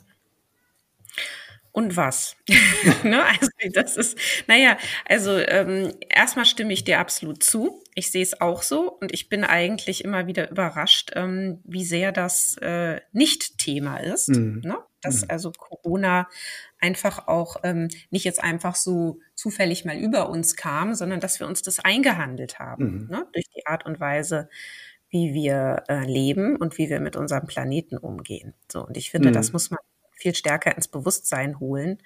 und 1.72 1.96
was? 1.96 2.36
ne? 3.02 3.24
Also 3.24 3.48
das 3.72 3.96
ist, 3.96 4.18
naja, 4.46 4.76
also 5.08 5.38
ähm, 5.38 5.94
erstmal 6.10 6.44
stimme 6.44 6.74
ich 6.74 6.84
dir 6.84 7.00
absolut 7.00 7.42
zu. 7.42 7.82
Ich 7.94 8.10
sehe 8.10 8.22
es 8.22 8.40
auch 8.40 8.62
so 8.62 8.92
und 8.92 9.12
ich 9.12 9.30
bin 9.30 9.42
eigentlich 9.42 10.04
immer 10.04 10.26
wieder 10.26 10.50
überrascht, 10.50 11.12
ähm, 11.14 11.60
wie 11.64 11.84
sehr 11.84 12.12
das 12.12 12.58
äh, 12.58 13.00
nicht 13.12 13.56
Thema 13.58 13.96
ist. 13.96 14.28
Mhm. 14.28 14.60
Ne? 14.64 14.78
Dass 15.02 15.22
mhm. 15.22 15.30
also 15.30 15.52
Corona 15.52 16.28
einfach 16.78 17.28
auch 17.28 17.56
ähm, 17.62 17.88
nicht 18.10 18.24
jetzt 18.24 18.42
einfach 18.42 18.74
so 18.74 19.20
zufällig 19.34 19.84
mal 19.84 19.96
über 19.96 20.30
uns 20.30 20.56
kam, 20.56 20.94
sondern 20.94 21.20
dass 21.20 21.40
wir 21.40 21.46
uns 21.46 21.62
das 21.62 21.80
eingehandelt 21.80 22.58
haben, 22.58 23.02
mhm. 23.02 23.08
ne? 23.10 23.26
durch 23.32 23.46
die 23.54 23.66
Art 23.66 23.84
und 23.84 24.00
Weise, 24.00 24.48
wie 25.10 25.34
wir 25.34 25.84
äh, 25.88 26.04
leben 26.04 26.56
und 26.56 26.78
wie 26.78 26.88
wir 26.88 27.00
mit 27.00 27.16
unserem 27.16 27.46
Planeten 27.46 27.98
umgehen. 27.98 28.54
So, 28.70 28.86
und 28.86 28.96
ich 28.96 29.10
finde, 29.10 29.30
das 29.30 29.48
mhm. 29.48 29.52
muss 29.52 29.70
man 29.70 29.78
viel 30.22 30.34
stärker 30.34 30.74
ins 30.74 30.88
Bewusstsein 30.88 31.58
holen. 31.58 31.98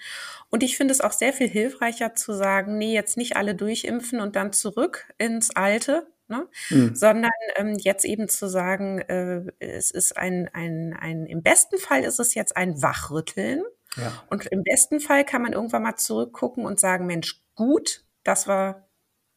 Und 0.50 0.62
ich 0.62 0.76
finde 0.76 0.92
es 0.92 1.00
auch 1.00 1.12
sehr 1.12 1.32
viel 1.32 1.48
hilfreicher 1.48 2.14
zu 2.14 2.32
sagen, 2.32 2.78
nee, 2.78 2.94
jetzt 2.94 3.16
nicht 3.16 3.37
alle 3.37 3.54
durchimpfen 3.54 4.20
und 4.20 4.37
dann 4.37 4.52
zurück 4.52 5.12
ins 5.18 5.54
Alte, 5.54 6.06
Ne? 6.29 6.49
Mhm. 6.71 6.97
sondern 6.97 7.31
ähm, 7.55 7.77
jetzt 7.79 8.05
eben 8.05 8.29
zu 8.29 8.49
sagen, 8.49 8.99
äh, 8.99 9.45
es 9.61 9.93
ist 9.93 10.17
ein, 10.17 10.51
ein, 10.53 10.93
ein, 10.99 11.25
im 11.25 11.43
besten 11.43 11.79
Fall 11.79 12.03
ist 12.03 12.19
es 12.19 12.35
jetzt 12.35 12.57
ein 12.57 12.83
Wachrütteln. 12.83 13.62
Ja. 13.97 14.25
Und 14.29 14.45
im 14.47 14.65
besten 14.65 14.99
Fall 14.99 15.25
kann 15.25 15.43
man 15.43 15.53
irgendwann 15.53 15.85
mal 15.85 15.95
zurückgucken 15.95 16.67
und 16.67 16.81
sagen, 16.81 17.07
Mensch, 17.07 17.43
gut, 17.55 18.05
dass 18.25 18.49
wir 18.49 18.89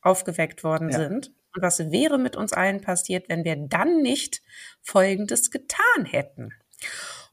aufgeweckt 0.01 0.63
worden 0.63 0.89
ja. 0.89 0.97
sind. 0.97 1.31
Und 1.55 1.61
was 1.61 1.91
wäre 1.91 2.17
mit 2.17 2.35
uns 2.35 2.53
allen 2.53 2.81
passiert, 2.81 3.29
wenn 3.29 3.43
wir 3.43 3.55
dann 3.55 4.01
nicht 4.01 4.41
Folgendes 4.81 5.51
getan 5.51 6.05
hätten? 6.05 6.53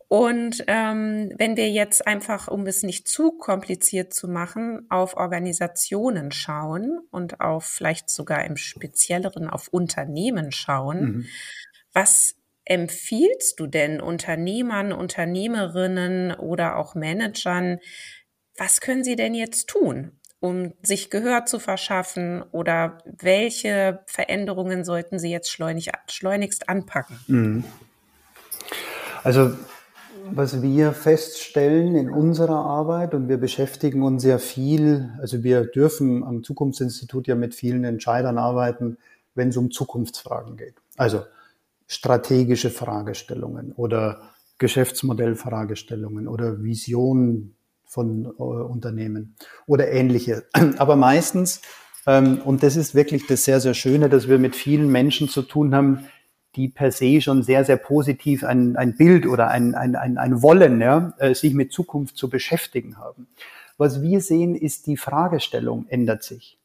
Und 0.09 0.62
ähm, 0.69 1.33
wenn 1.37 1.57
wir 1.57 1.69
jetzt 1.71 2.07
einfach, 2.07 2.47
um 2.47 2.66
es 2.66 2.85
nicht 2.85 3.09
zu 3.09 3.33
kompliziert 3.33 4.14
zu 4.14 4.29
machen, 4.29 4.87
auf 4.88 5.16
Organisationen 5.16 6.31
schauen 6.31 7.01
und 7.11 7.40
auf 7.40 7.64
vielleicht 7.64 8.09
sogar 8.09 8.45
im 8.45 8.57
Spezielleren 8.57 9.51
auf 9.51 9.66
Unternehmen 9.69 10.53
schauen, 10.53 11.01
mhm. 11.01 11.27
was 11.92 12.37
empfiehlst 12.64 13.59
du 13.59 13.66
denn 13.66 14.01
Unternehmern, 14.01 14.92
Unternehmerinnen 14.92 16.35
oder 16.35 16.77
auch 16.77 16.95
Managern, 16.95 17.79
was 18.57 18.81
können 18.81 19.05
sie 19.05 19.16
denn 19.16 19.35
jetzt 19.35 19.69
tun, 19.69 20.21
um 20.40 20.73
sich 20.83 21.11
Gehör 21.11 21.47
zu 21.47 21.59
verschaffen 21.59 22.42
oder 22.53 22.99
welche 23.05 24.05
Veränderungen 24.07 24.85
sollten 24.85 25.19
sie 25.19 25.31
jetzt 25.31 25.51
schleunig, 25.51 25.90
schleunigst 26.09 26.69
anpacken? 26.69 27.19
Mhm. 27.27 27.64
Also 29.25 29.57
was 30.32 30.62
wir 30.62 30.92
feststellen 30.92 31.94
in 31.94 32.10
unserer 32.10 32.56
Arbeit 32.56 33.14
und 33.14 33.28
wir 33.28 33.38
beschäftigen 33.38 34.02
uns 34.02 34.22
sehr 34.22 34.38
viel, 34.38 35.10
also 35.20 35.42
wir 35.42 35.64
dürfen 35.64 36.24
am 36.24 36.42
Zukunftsinstitut 36.42 37.26
ja 37.26 37.34
mit 37.34 37.54
vielen 37.54 37.84
Entscheidern 37.84 38.38
arbeiten, 38.38 38.98
wenn 39.34 39.48
es 39.48 39.56
um 39.56 39.70
Zukunftsfragen 39.70 40.56
geht. 40.56 40.74
Also 40.96 41.22
strategische 41.86 42.70
Fragestellungen 42.70 43.72
oder 43.72 44.20
Geschäftsmodellfragestellungen 44.58 46.28
oder 46.28 46.62
Visionen 46.62 47.54
von 47.84 48.24
äh, 48.24 48.28
Unternehmen 48.42 49.36
oder 49.66 49.90
ähnliche. 49.90 50.44
Aber 50.78 50.96
meistens, 50.96 51.60
ähm, 52.06 52.40
und 52.44 52.62
das 52.62 52.76
ist 52.76 52.94
wirklich 52.94 53.26
das 53.26 53.44
sehr, 53.44 53.60
sehr 53.60 53.74
Schöne, 53.74 54.08
dass 54.08 54.28
wir 54.28 54.38
mit 54.38 54.56
vielen 54.56 54.90
Menschen 54.90 55.28
zu 55.28 55.42
tun 55.42 55.74
haben, 55.74 56.06
die 56.57 56.69
per 56.69 56.90
se 56.90 57.21
schon 57.21 57.42
sehr, 57.42 57.64
sehr 57.64 57.77
positiv 57.77 58.42
ein, 58.45 58.77
ein 58.77 58.97
Bild 58.97 59.27
oder 59.27 59.49
ein, 59.49 59.75
ein, 59.75 59.95
ein, 59.95 60.19
ein 60.19 60.42
Wollen, 60.42 60.81
ja, 60.81 61.12
äh, 61.19 61.35
sich 61.35 61.55
mit 61.55 61.73
Zukunft 61.73 62.16
zu 62.16 62.29
beschäftigen 62.29 62.99
haben. 62.99 63.29
Was 63.79 64.01
wir 64.03 64.21
sehen, 64.21 64.55
ist 64.55 64.87
die 64.87 64.97
Fragestellung 64.97 65.87
ändert 65.88 66.23
sich. 66.23 66.59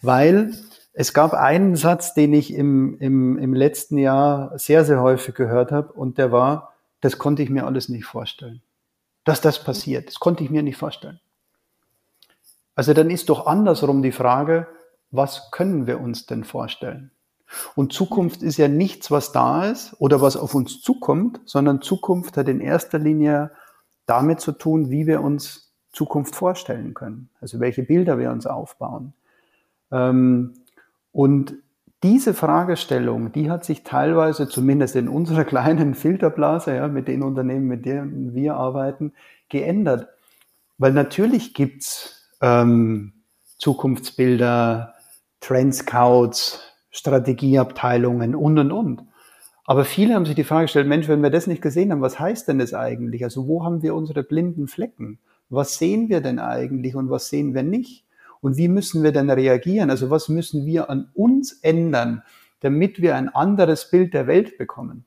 Weil 0.00 0.54
es 0.92 1.12
gab 1.12 1.34
einen 1.34 1.76
Satz, 1.76 2.14
den 2.14 2.32
ich 2.32 2.54
im, 2.54 2.96
im, 2.98 3.38
im 3.38 3.54
letzten 3.54 3.98
Jahr 3.98 4.58
sehr, 4.58 4.84
sehr 4.84 5.02
häufig 5.02 5.34
gehört 5.34 5.72
habe 5.72 5.92
und 5.92 6.18
der 6.18 6.32
war, 6.32 6.74
das 7.00 7.18
konnte 7.18 7.42
ich 7.42 7.50
mir 7.50 7.66
alles 7.66 7.88
nicht 7.88 8.04
vorstellen. 8.04 8.62
Dass 9.24 9.40
das 9.40 9.62
passiert, 9.62 10.08
das 10.08 10.20
konnte 10.20 10.44
ich 10.44 10.50
mir 10.50 10.62
nicht 10.62 10.76
vorstellen. 10.76 11.20
Also 12.74 12.94
dann 12.94 13.10
ist 13.10 13.28
doch 13.28 13.46
andersrum 13.46 14.02
die 14.02 14.12
Frage, 14.12 14.66
was 15.10 15.50
können 15.50 15.86
wir 15.86 16.00
uns 16.00 16.26
denn 16.26 16.44
vorstellen? 16.44 17.10
Und 17.74 17.92
Zukunft 17.92 18.42
ist 18.42 18.56
ja 18.56 18.68
nichts, 18.68 19.10
was 19.10 19.32
da 19.32 19.70
ist 19.70 19.94
oder 19.98 20.20
was 20.20 20.36
auf 20.36 20.54
uns 20.54 20.80
zukommt, 20.80 21.40
sondern 21.44 21.82
Zukunft 21.82 22.36
hat 22.36 22.48
in 22.48 22.60
erster 22.60 22.98
Linie 22.98 23.50
damit 24.06 24.40
zu 24.40 24.52
tun, 24.52 24.90
wie 24.90 25.06
wir 25.06 25.22
uns 25.22 25.72
Zukunft 25.92 26.34
vorstellen 26.34 26.94
können. 26.94 27.30
Also 27.40 27.60
welche 27.60 27.82
Bilder 27.82 28.18
wir 28.18 28.30
uns 28.30 28.46
aufbauen. 28.46 29.14
Ähm, 29.90 30.54
und 31.12 31.54
diese 32.02 32.34
Fragestellung, 32.34 33.32
die 33.32 33.50
hat 33.50 33.64
sich 33.64 33.82
teilweise, 33.82 34.48
zumindest 34.48 34.96
in 34.96 35.08
unserer 35.08 35.44
kleinen 35.46 35.94
Filterblase, 35.94 36.74
ja, 36.74 36.88
mit 36.88 37.08
den 37.08 37.22
Unternehmen, 37.22 37.66
mit 37.66 37.86
denen 37.86 38.34
wir 38.34 38.56
arbeiten, 38.56 39.12
geändert. 39.48 40.08
Weil 40.76 40.92
natürlich 40.92 41.54
gibt's 41.54 42.30
ähm, 42.42 43.12
Zukunftsbilder, 43.58 44.94
Trendscouts, 45.40 46.60
Strategieabteilungen 46.94 48.34
und, 48.34 48.58
und, 48.58 48.72
und. 48.72 49.02
Aber 49.66 49.84
viele 49.84 50.14
haben 50.14 50.26
sich 50.26 50.36
die 50.36 50.44
Frage 50.44 50.66
gestellt, 50.66 50.86
Mensch, 50.86 51.08
wenn 51.08 51.22
wir 51.22 51.30
das 51.30 51.46
nicht 51.46 51.60
gesehen 51.60 51.90
haben, 51.90 52.02
was 52.02 52.20
heißt 52.20 52.46
denn 52.48 52.58
das 52.58 52.72
eigentlich? 52.72 53.24
Also 53.24 53.48
wo 53.48 53.64
haben 53.64 53.82
wir 53.82 53.94
unsere 53.94 54.22
blinden 54.22 54.68
Flecken? 54.68 55.18
Was 55.48 55.78
sehen 55.78 56.08
wir 56.08 56.20
denn 56.20 56.38
eigentlich 56.38 56.94
und 56.94 57.10
was 57.10 57.28
sehen 57.28 57.54
wir 57.54 57.62
nicht? 57.62 58.04
Und 58.40 58.56
wie 58.56 58.68
müssen 58.68 59.02
wir 59.02 59.10
denn 59.10 59.30
reagieren? 59.30 59.90
Also 59.90 60.10
was 60.10 60.28
müssen 60.28 60.66
wir 60.66 60.88
an 60.88 61.10
uns 61.14 61.52
ändern, 61.62 62.22
damit 62.60 63.00
wir 63.02 63.16
ein 63.16 63.28
anderes 63.28 63.90
Bild 63.90 64.14
der 64.14 64.26
Welt 64.26 64.56
bekommen? 64.56 65.04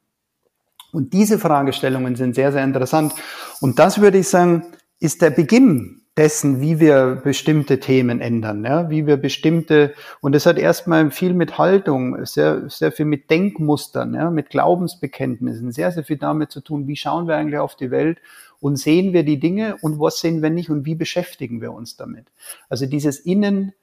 Und 0.92 1.14
diese 1.14 1.38
Fragestellungen 1.40 2.16
sind 2.16 2.36
sehr, 2.36 2.52
sehr 2.52 2.64
interessant. 2.64 3.14
Und 3.62 3.80
das 3.80 4.02
würde 4.02 4.18
ich 4.18 4.28
sagen, 4.28 4.66
ist 5.00 5.22
der 5.22 5.30
Beginn 5.30 6.02
dessen, 6.18 6.62
wie 6.62 6.80
wir 6.80 7.22
bestimmte 7.24 7.80
Themen 7.80 8.20
ändern, 8.20 8.66
ja, 8.66 8.90
wie 8.90 9.06
wir 9.06 9.18
bestimmte, 9.18 9.94
und 10.20 10.34
das 10.34 10.46
hat 10.46 10.58
erstmal 10.58 11.12
viel 11.12 11.34
mit 11.34 11.58
Haltung, 11.58 12.26
sehr, 12.26 12.70
sehr 12.70 12.92
viel 12.92 13.06
mit 13.06 13.30
Denkmustern, 13.30 14.16
ja, 14.16 14.32
mit 14.32 14.50
Glaubensbekenntnissen, 14.50 15.72
sehr, 15.72 15.92
sehr 15.92 16.04
viel 16.04 16.18
damit 16.18 16.52
zu 16.52 16.62
tun, 16.62 16.88
wie 16.88 16.96
schauen 16.96 17.28
wir 17.28 17.36
eigentlich 17.36 17.60
auf 17.60 17.76
die 17.76 17.92
Welt 17.92 18.20
und 18.60 18.78
sehen 18.78 19.14
wir 19.14 19.24
die 19.24 19.40
Dinge 19.40 19.78
und 19.82 20.00
was 20.00 20.20
sehen 20.20 20.42
wir 20.42 20.50
nicht 20.50 20.70
und 20.70 20.86
wie 20.86 20.96
beschäftigen 20.96 21.62
wir 21.62 21.72
uns 21.72 21.96
damit. 21.96 22.28
Also 22.68 22.88
dieses 22.88 23.20
Innen 23.20 23.74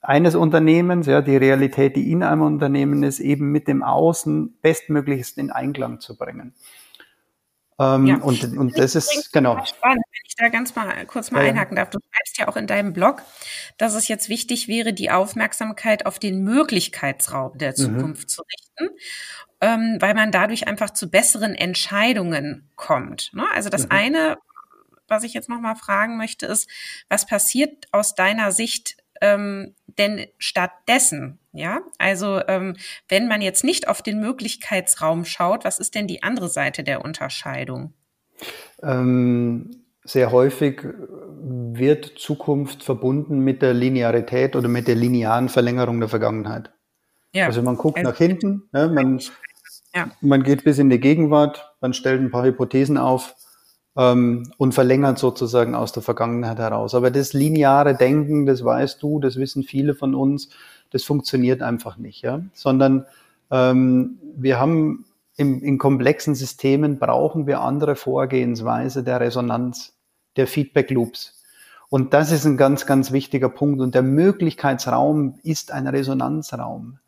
eines 0.00 0.34
Unternehmens, 0.34 1.06
ja, 1.06 1.22
die 1.22 1.36
Realität, 1.36 1.94
die 1.94 2.10
in 2.10 2.24
einem 2.24 2.42
Unternehmen 2.42 3.04
ist, 3.04 3.20
eben 3.20 3.52
mit 3.52 3.68
dem 3.68 3.84
Außen 3.84 4.56
bestmöglichst 4.60 5.38
in 5.38 5.52
Einklang 5.52 6.00
zu 6.00 6.16
bringen. 6.16 6.54
Ähm, 7.82 8.06
ja. 8.06 8.16
Und, 8.16 8.44
und 8.56 8.78
das 8.78 8.94
ist, 8.94 9.32
genau. 9.32 9.64
Spannend, 9.64 10.04
wenn 10.10 10.22
ich 10.26 10.36
da 10.36 10.48
ganz 10.48 10.74
mal 10.74 11.04
kurz 11.06 11.30
mal 11.30 11.42
ja. 11.42 11.50
einhaken 11.50 11.76
darf. 11.76 11.90
Du 11.90 11.98
schreibst 11.98 12.38
ja 12.38 12.48
auch 12.48 12.56
in 12.56 12.66
deinem 12.66 12.92
Blog, 12.92 13.22
dass 13.78 13.94
es 13.94 14.08
jetzt 14.08 14.28
wichtig 14.28 14.68
wäre, 14.68 14.92
die 14.92 15.10
Aufmerksamkeit 15.10 16.06
auf 16.06 16.18
den 16.18 16.42
Möglichkeitsraum 16.44 17.58
der 17.58 17.70
mhm. 17.70 17.76
Zukunft 17.76 18.24
mhm. 18.24 18.28
zu 18.28 18.42
richten, 18.42 18.96
ähm, 19.60 19.96
weil 20.00 20.14
man 20.14 20.30
dadurch 20.30 20.68
einfach 20.68 20.90
zu 20.90 21.10
besseren 21.10 21.54
Entscheidungen 21.54 22.70
kommt. 22.76 23.30
Ne? 23.34 23.44
Also 23.54 23.68
das 23.68 23.84
mhm. 23.84 23.92
eine, 23.92 24.38
was 25.08 25.24
ich 25.24 25.34
jetzt 25.34 25.48
noch 25.48 25.60
mal 25.60 25.74
fragen 25.74 26.16
möchte, 26.16 26.46
ist, 26.46 26.68
was 27.08 27.26
passiert 27.26 27.86
aus 27.90 28.14
deiner 28.14 28.52
Sicht 28.52 29.01
ähm, 29.22 29.74
denn 29.86 30.26
stattdessen? 30.38 31.38
Ja, 31.52 31.80
also 31.98 32.40
ähm, 32.48 32.76
wenn 33.08 33.28
man 33.28 33.42
jetzt 33.42 33.62
nicht 33.62 33.88
auf 33.88 34.02
den 34.02 34.20
Möglichkeitsraum 34.20 35.24
schaut, 35.24 35.64
was 35.64 35.78
ist 35.78 35.94
denn 35.94 36.06
die 36.06 36.22
andere 36.22 36.48
Seite 36.48 36.82
der 36.82 37.04
Unterscheidung? 37.04 37.92
Ähm, 38.82 39.70
sehr 40.04 40.32
häufig 40.32 40.82
wird 40.82 42.18
Zukunft 42.18 42.82
verbunden 42.82 43.40
mit 43.40 43.62
der 43.62 43.74
Linearität 43.74 44.56
oder 44.56 44.68
mit 44.68 44.88
der 44.88 44.94
linearen 44.94 45.48
Verlängerung 45.48 46.00
der 46.00 46.08
Vergangenheit. 46.08 46.72
Ja. 47.34 47.46
Also 47.46 47.62
man 47.62 47.76
guckt 47.76 47.98
also, 47.98 48.10
nach 48.10 48.18
hinten, 48.18 48.68
ja, 48.72 48.88
man, 48.88 49.20
ja. 49.94 50.10
man 50.20 50.42
geht 50.42 50.64
bis 50.64 50.78
in 50.78 50.90
die 50.90 51.00
Gegenwart, 51.00 51.74
man 51.80 51.94
stellt 51.94 52.20
ein 52.20 52.30
paar 52.30 52.44
Hypothesen 52.44 52.98
auf 52.98 53.34
ähm, 53.96 54.52
und 54.58 54.72
verlängert 54.72 55.18
sozusagen 55.18 55.74
aus 55.74 55.92
der 55.92 56.02
Vergangenheit 56.02 56.58
heraus. 56.58 56.94
Aber 56.94 57.10
das 57.10 57.32
lineare 57.32 57.94
Denken, 57.94 58.46
das 58.46 58.64
weißt 58.64 59.02
du, 59.02 59.20
das 59.20 59.36
wissen 59.36 59.62
viele 59.62 59.94
von 59.94 60.14
uns, 60.14 60.50
das 60.90 61.04
funktioniert 61.04 61.62
einfach 61.62 61.96
nicht, 61.96 62.22
ja, 62.22 62.40
sondern 62.52 63.06
ähm, 63.50 64.18
wir 64.36 64.58
haben 64.58 65.04
im, 65.36 65.62
in 65.62 65.78
komplexen 65.78 66.34
Systemen 66.34 66.98
brauchen 66.98 67.46
wir 67.46 67.60
andere 67.60 67.96
Vorgehensweise 67.96 69.02
der 69.02 69.20
Resonanz, 69.20 69.94
der 70.36 70.46
Feedback 70.46 70.90
Loops. 70.90 71.42
Und 71.88 72.14
das 72.14 72.32
ist 72.32 72.46
ein 72.46 72.56
ganz, 72.56 72.86
ganz 72.86 73.12
wichtiger 73.12 73.50
Punkt. 73.50 73.80
Und 73.80 73.94
der 73.94 74.02
Möglichkeitsraum 74.02 75.38
ist 75.42 75.72
ein 75.72 75.86
Resonanzraum. 75.86 76.98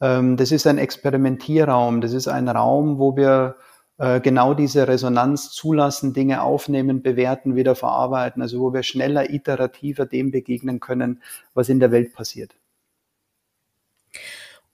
Ähm, 0.00 0.36
das 0.36 0.50
ist 0.50 0.66
ein 0.66 0.78
Experimentierraum. 0.78 2.00
Das 2.00 2.12
ist 2.12 2.26
ein 2.26 2.48
Raum, 2.48 2.98
wo 2.98 3.16
wir 3.16 3.56
genau 3.96 4.54
diese 4.54 4.88
Resonanz 4.88 5.52
zulassen, 5.52 6.12
Dinge 6.14 6.42
aufnehmen, 6.42 7.02
bewerten, 7.02 7.54
wieder 7.54 7.76
verarbeiten. 7.76 8.42
Also 8.42 8.60
wo 8.60 8.72
wir 8.72 8.82
schneller, 8.82 9.30
iterativer 9.30 10.04
dem 10.04 10.32
begegnen 10.32 10.80
können, 10.80 11.22
was 11.54 11.68
in 11.68 11.78
der 11.78 11.92
Welt 11.92 12.12
passiert. 12.12 12.56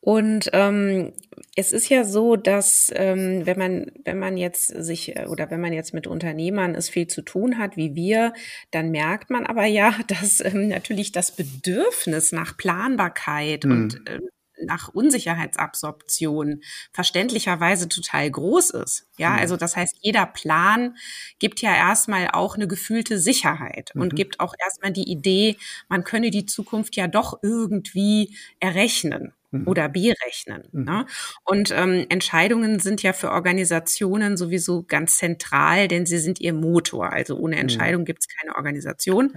Und 0.02 0.48
ähm, 0.54 1.12
es 1.56 1.74
ist 1.74 1.90
ja 1.90 2.04
so, 2.04 2.36
dass 2.36 2.90
ähm, 2.94 3.44
wenn 3.44 3.58
man 3.58 3.92
wenn 4.04 4.18
man 4.18 4.38
jetzt 4.38 4.68
sich 4.68 5.14
äh, 5.14 5.26
oder 5.26 5.50
wenn 5.50 5.60
man 5.60 5.74
jetzt 5.74 5.92
mit 5.92 6.06
Unternehmern 6.06 6.74
es 6.74 6.88
viel 6.88 7.06
zu 7.06 7.20
tun 7.20 7.58
hat 7.58 7.76
wie 7.76 7.94
wir, 7.94 8.32
dann 8.70 8.90
merkt 8.90 9.28
man 9.28 9.44
aber 9.44 9.66
ja, 9.66 9.94
dass 10.08 10.42
ähm, 10.42 10.68
natürlich 10.68 11.12
das 11.12 11.32
Bedürfnis 11.32 12.32
nach 12.32 12.56
Planbarkeit 12.56 13.64
hm. 13.64 13.70
und 13.70 14.08
äh, 14.08 14.20
nach 14.64 14.88
Unsicherheitsabsorption 14.88 16.62
verständlicherweise 16.92 17.88
total 17.88 18.30
groß 18.30 18.70
ist. 18.70 19.06
Ja, 19.16 19.30
mhm. 19.30 19.38
also 19.38 19.56
das 19.56 19.76
heißt, 19.76 19.96
jeder 20.00 20.26
Plan 20.26 20.96
gibt 21.38 21.60
ja 21.62 21.74
erstmal 21.74 22.28
auch 22.32 22.56
eine 22.56 22.68
gefühlte 22.68 23.18
Sicherheit 23.18 23.90
mhm. 23.94 24.02
und 24.02 24.16
gibt 24.16 24.40
auch 24.40 24.54
erstmal 24.58 24.92
die 24.92 25.10
Idee, 25.10 25.56
man 25.88 26.04
könne 26.04 26.30
die 26.30 26.46
Zukunft 26.46 26.96
ja 26.96 27.06
doch 27.06 27.38
irgendwie 27.42 28.36
errechnen 28.60 29.32
mhm. 29.50 29.66
oder 29.66 29.88
berechnen. 29.88 30.64
Mhm. 30.72 30.84
Ne? 30.84 31.06
Und 31.44 31.72
ähm, 31.74 32.06
Entscheidungen 32.08 32.78
sind 32.78 33.02
ja 33.02 33.12
für 33.12 33.30
Organisationen 33.30 34.36
sowieso 34.36 34.82
ganz 34.82 35.16
zentral, 35.18 35.88
denn 35.88 36.06
sie 36.06 36.18
sind 36.18 36.40
ihr 36.40 36.52
Motor. 36.52 37.12
Also 37.12 37.36
ohne 37.36 37.56
mhm. 37.56 37.62
Entscheidung 37.62 38.02
mhm. 38.02 38.06
gibt 38.06 38.20
es 38.20 38.28
keine 38.28 38.56
Organisation. 38.56 39.32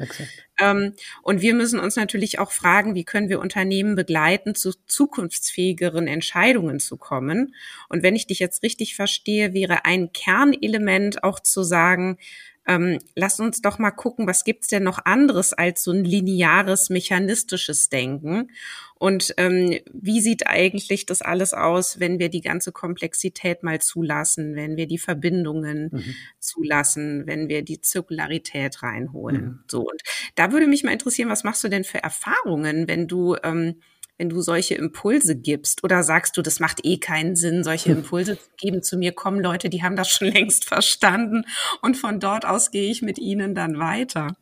Ähm, 0.59 0.93
und 1.23 1.41
wir 1.41 1.53
müssen 1.53 1.79
uns 1.79 1.95
natürlich 1.95 2.39
auch 2.39 2.51
fragen, 2.51 2.95
wie 2.95 3.05
können 3.05 3.29
wir 3.29 3.39
Unternehmen 3.39 3.95
begleiten, 3.95 4.55
zu 4.55 4.71
zukunftsfähigeren 4.87 6.07
Entscheidungen 6.07 6.79
zu 6.79 6.97
kommen. 6.97 7.55
Und 7.89 8.03
wenn 8.03 8.15
ich 8.15 8.27
dich 8.27 8.39
jetzt 8.39 8.63
richtig 8.63 8.95
verstehe, 8.95 9.53
wäre 9.53 9.85
ein 9.85 10.11
Kernelement 10.13 11.23
auch 11.23 11.39
zu 11.39 11.63
sagen, 11.63 12.17
ähm, 12.65 12.99
lasst 13.15 13.39
uns 13.39 13.61
doch 13.61 13.79
mal 13.79 13.91
gucken, 13.91 14.27
was 14.27 14.43
gibt's 14.43 14.67
denn 14.67 14.83
noch 14.83 15.03
anderes 15.05 15.53
als 15.53 15.83
so 15.83 15.91
ein 15.91 16.03
lineares, 16.03 16.89
mechanistisches 16.89 17.89
Denken? 17.89 18.49
Und 18.95 19.33
ähm, 19.37 19.77
wie 19.91 20.21
sieht 20.21 20.47
eigentlich 20.47 21.05
das 21.05 21.21
alles 21.21 21.53
aus, 21.53 21.99
wenn 21.99 22.19
wir 22.19 22.29
die 22.29 22.41
ganze 22.41 22.71
Komplexität 22.71 23.61
mal 23.63 23.81
zulassen, 23.81 24.55
wenn 24.55 24.77
wir 24.77 24.87
die 24.87 24.97
Verbindungen 24.97 25.89
mhm. 25.91 26.15
zulassen, 26.39 27.27
wenn 27.27 27.49
wir 27.49 27.63
die 27.63 27.81
Zirkularität 27.81 28.81
reinholen? 28.81 29.43
Mhm. 29.43 29.59
So, 29.67 29.81
und 29.81 30.01
da 30.35 30.53
würde 30.53 30.67
mich 30.67 30.83
mal 30.83 30.93
interessieren, 30.93 31.29
was 31.29 31.43
machst 31.43 31.63
du 31.65 31.67
denn 31.67 31.83
für 31.83 32.01
Erfahrungen, 32.01 32.87
wenn 32.87 33.07
du 33.09 33.35
ähm, 33.43 33.81
wenn 34.17 34.29
du 34.29 34.41
solche 34.41 34.75
Impulse 34.75 35.35
gibst? 35.35 35.83
Oder 35.83 36.03
sagst 36.03 36.37
du, 36.37 36.41
das 36.41 36.59
macht 36.59 36.85
eh 36.85 36.97
keinen 36.97 37.35
Sinn, 37.35 37.63
solche 37.63 37.91
Impulse 37.91 38.37
zu 38.37 38.49
geben? 38.57 38.83
Zu 38.83 38.97
mir 38.97 39.11
kommen 39.11 39.41
Leute, 39.41 39.69
die 39.69 39.83
haben 39.83 39.95
das 39.95 40.09
schon 40.09 40.27
längst 40.33 40.65
verstanden 40.65 41.45
und 41.81 41.97
von 41.97 42.19
dort 42.19 42.45
aus 42.45 42.71
gehe 42.71 42.89
ich 42.89 43.01
mit 43.01 43.17
ihnen 43.17 43.55
dann 43.55 43.79
weiter. 43.79 44.35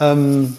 Ähm, 0.00 0.56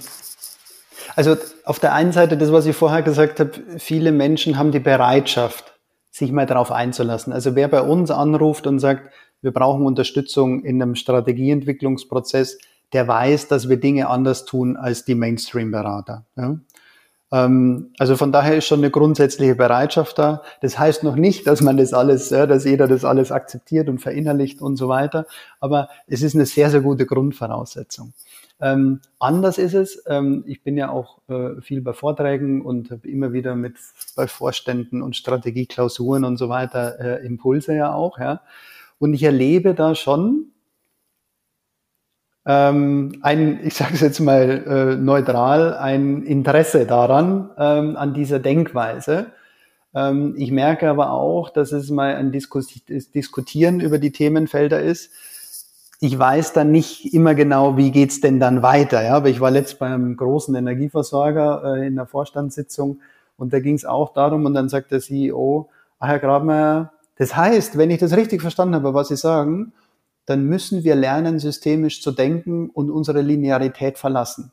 also 1.16 1.36
auf 1.64 1.80
der 1.80 1.94
einen 1.94 2.12
Seite, 2.12 2.38
das, 2.38 2.52
was 2.52 2.66
ich 2.66 2.76
vorher 2.76 3.02
gesagt 3.02 3.40
habe, 3.40 3.52
viele 3.78 4.12
Menschen 4.12 4.58
haben 4.58 4.72
die 4.72 4.80
Bereitschaft, 4.80 5.74
sich 6.12 6.32
mal 6.32 6.46
darauf 6.46 6.72
einzulassen. 6.72 7.32
Also 7.32 7.56
wer 7.56 7.68
bei 7.68 7.82
uns 7.82 8.12
anruft 8.12 8.68
und 8.68 8.80
sagt, 8.80 9.12
wir 9.42 9.52
brauchen 9.52 9.86
Unterstützung 9.86 10.64
in 10.64 10.82
einem 10.82 10.96
Strategieentwicklungsprozess, 10.96 12.58
der 12.94 13.08
weiß, 13.08 13.48
dass 13.48 13.70
wir 13.70 13.78
Dinge 13.78 14.10
anders 14.10 14.46
tun 14.46 14.78
als 14.78 15.06
die 15.06 15.16
Mainstream-Berater. 15.16 16.26
Ja? 16.36 16.58
Ähm, 17.32 17.92
also 17.98 18.16
von 18.16 18.32
daher 18.32 18.58
ist 18.58 18.66
schon 18.66 18.80
eine 18.80 18.92
grundsätzliche 18.92 19.56
Bereitschaft 19.56 20.18
da. 20.18 20.44
Das 20.62 20.80
heißt 20.80 21.04
noch 21.04 21.16
nicht, 21.16 21.48
dass 21.48 21.62
man 21.62 21.78
das 21.78 21.94
alles, 21.94 22.30
dass 22.30 22.66
jeder 22.66 22.88
das 22.88 23.04
alles 23.04 23.32
akzeptiert 23.32 23.90
und 23.90 24.00
verinnerlicht 24.00 24.62
und 24.62 24.78
so 24.78 24.88
weiter. 24.88 25.26
Aber 25.60 25.90
es 26.08 26.22
ist 26.22 26.36
eine 26.36 26.46
sehr, 26.46 26.70
sehr 26.70 26.82
gute 26.82 27.06
Grundvoraussetzung. 27.06 28.14
Ähm, 28.60 29.02
anders 29.20 29.60
ist 29.60 29.76
es, 29.76 30.04
ähm, 30.08 30.44
ich 30.48 30.64
bin 30.64 30.78
ja 30.78 30.90
auch 30.90 31.20
äh, 31.28 31.62
viel 31.62 31.82
bei 31.82 31.94
Vorträgen 31.94 32.64
und 32.64 32.90
habe 32.90 33.08
immer 33.08 33.32
wieder 33.32 33.56
mit 33.56 33.76
bei 34.16 34.28
Vorständen 34.28 35.04
und 35.04 35.16
Strategieklausuren 35.16 36.24
und 36.24 36.38
so 36.38 36.50
weiter 36.50 37.00
äh, 37.00 37.26
Impulse 37.26 37.76
ja 37.76 37.94
auch, 37.94 38.18
ja. 38.18 38.42
Und 39.00 39.14
ich 39.14 39.22
erlebe 39.22 39.76
da 39.76 39.94
schon, 39.94 40.54
ähm, 42.48 43.20
ein, 43.24 43.60
ich 43.64 43.74
sage 43.74 43.96
es 43.96 44.00
jetzt 44.00 44.22
mal 44.22 44.64
äh, 44.66 44.96
neutral, 44.96 45.74
ein 45.74 46.24
Interesse 46.24 46.86
daran, 46.86 47.50
ähm, 47.58 47.98
an 47.98 48.14
dieser 48.14 48.40
Denkweise. 48.40 49.28
Ähm, 49.94 50.34
ich 50.38 50.52
merke 50.52 50.90
aber 50.90 51.12
auch, 51.12 51.50
dass 51.50 51.74
es 51.74 51.90
mal 51.90 52.16
ein 52.16 52.32
Diskus 52.32 52.68
Diskutieren 52.88 53.82
über 53.82 54.00
die 54.00 54.14
Themenfelder 54.14 54.82
ist. 54.82 55.12
Ich 56.00 56.18
weiß 56.18 56.54
dann 56.54 56.72
nicht 56.72 57.14
immer 57.14 57.36
genau, 57.36 57.76
wie 57.76 57.92
geht's 57.92 58.22
denn 58.22 58.40
dann 58.40 58.62
weiter. 58.62 59.04
Ja? 59.04 59.16
Aber 59.16 59.28
ich 59.28 59.42
war 59.42 59.52
letzt 59.52 59.78
beim 59.78 60.16
großen 60.16 60.56
Energieversorger 60.56 61.76
äh, 61.76 61.88
in 61.88 61.96
der 61.96 62.06
Vorstandssitzung 62.06 63.02
und 63.36 63.52
da 63.52 63.60
ging 63.60 63.76
es 63.76 63.84
auch 63.84 64.14
darum 64.14 64.46
und 64.46 64.54
dann 64.54 64.70
sagt 64.70 64.92
der 64.92 65.02
CEO, 65.02 65.70
ach 66.00 66.08
Herr 66.08 66.20
Grabmeier, 66.20 66.94
das 67.18 67.36
heißt, 67.36 67.78
wenn 67.78 67.92
ich 67.92 68.00
das 68.00 68.16
richtig 68.16 68.42
verstanden 68.42 68.76
habe, 68.76 68.94
was 68.94 69.10
Sie 69.10 69.18
sagen, 69.18 69.74
dann 70.28 70.46
müssen 70.46 70.84
wir 70.84 70.96
lernen, 70.96 71.40
systemisch 71.40 72.02
zu 72.04 72.12
denken 72.12 72.70
und 72.70 72.92
unsere 72.92 73.22
Linearität 73.22 73.98
verlassen. 73.98 74.52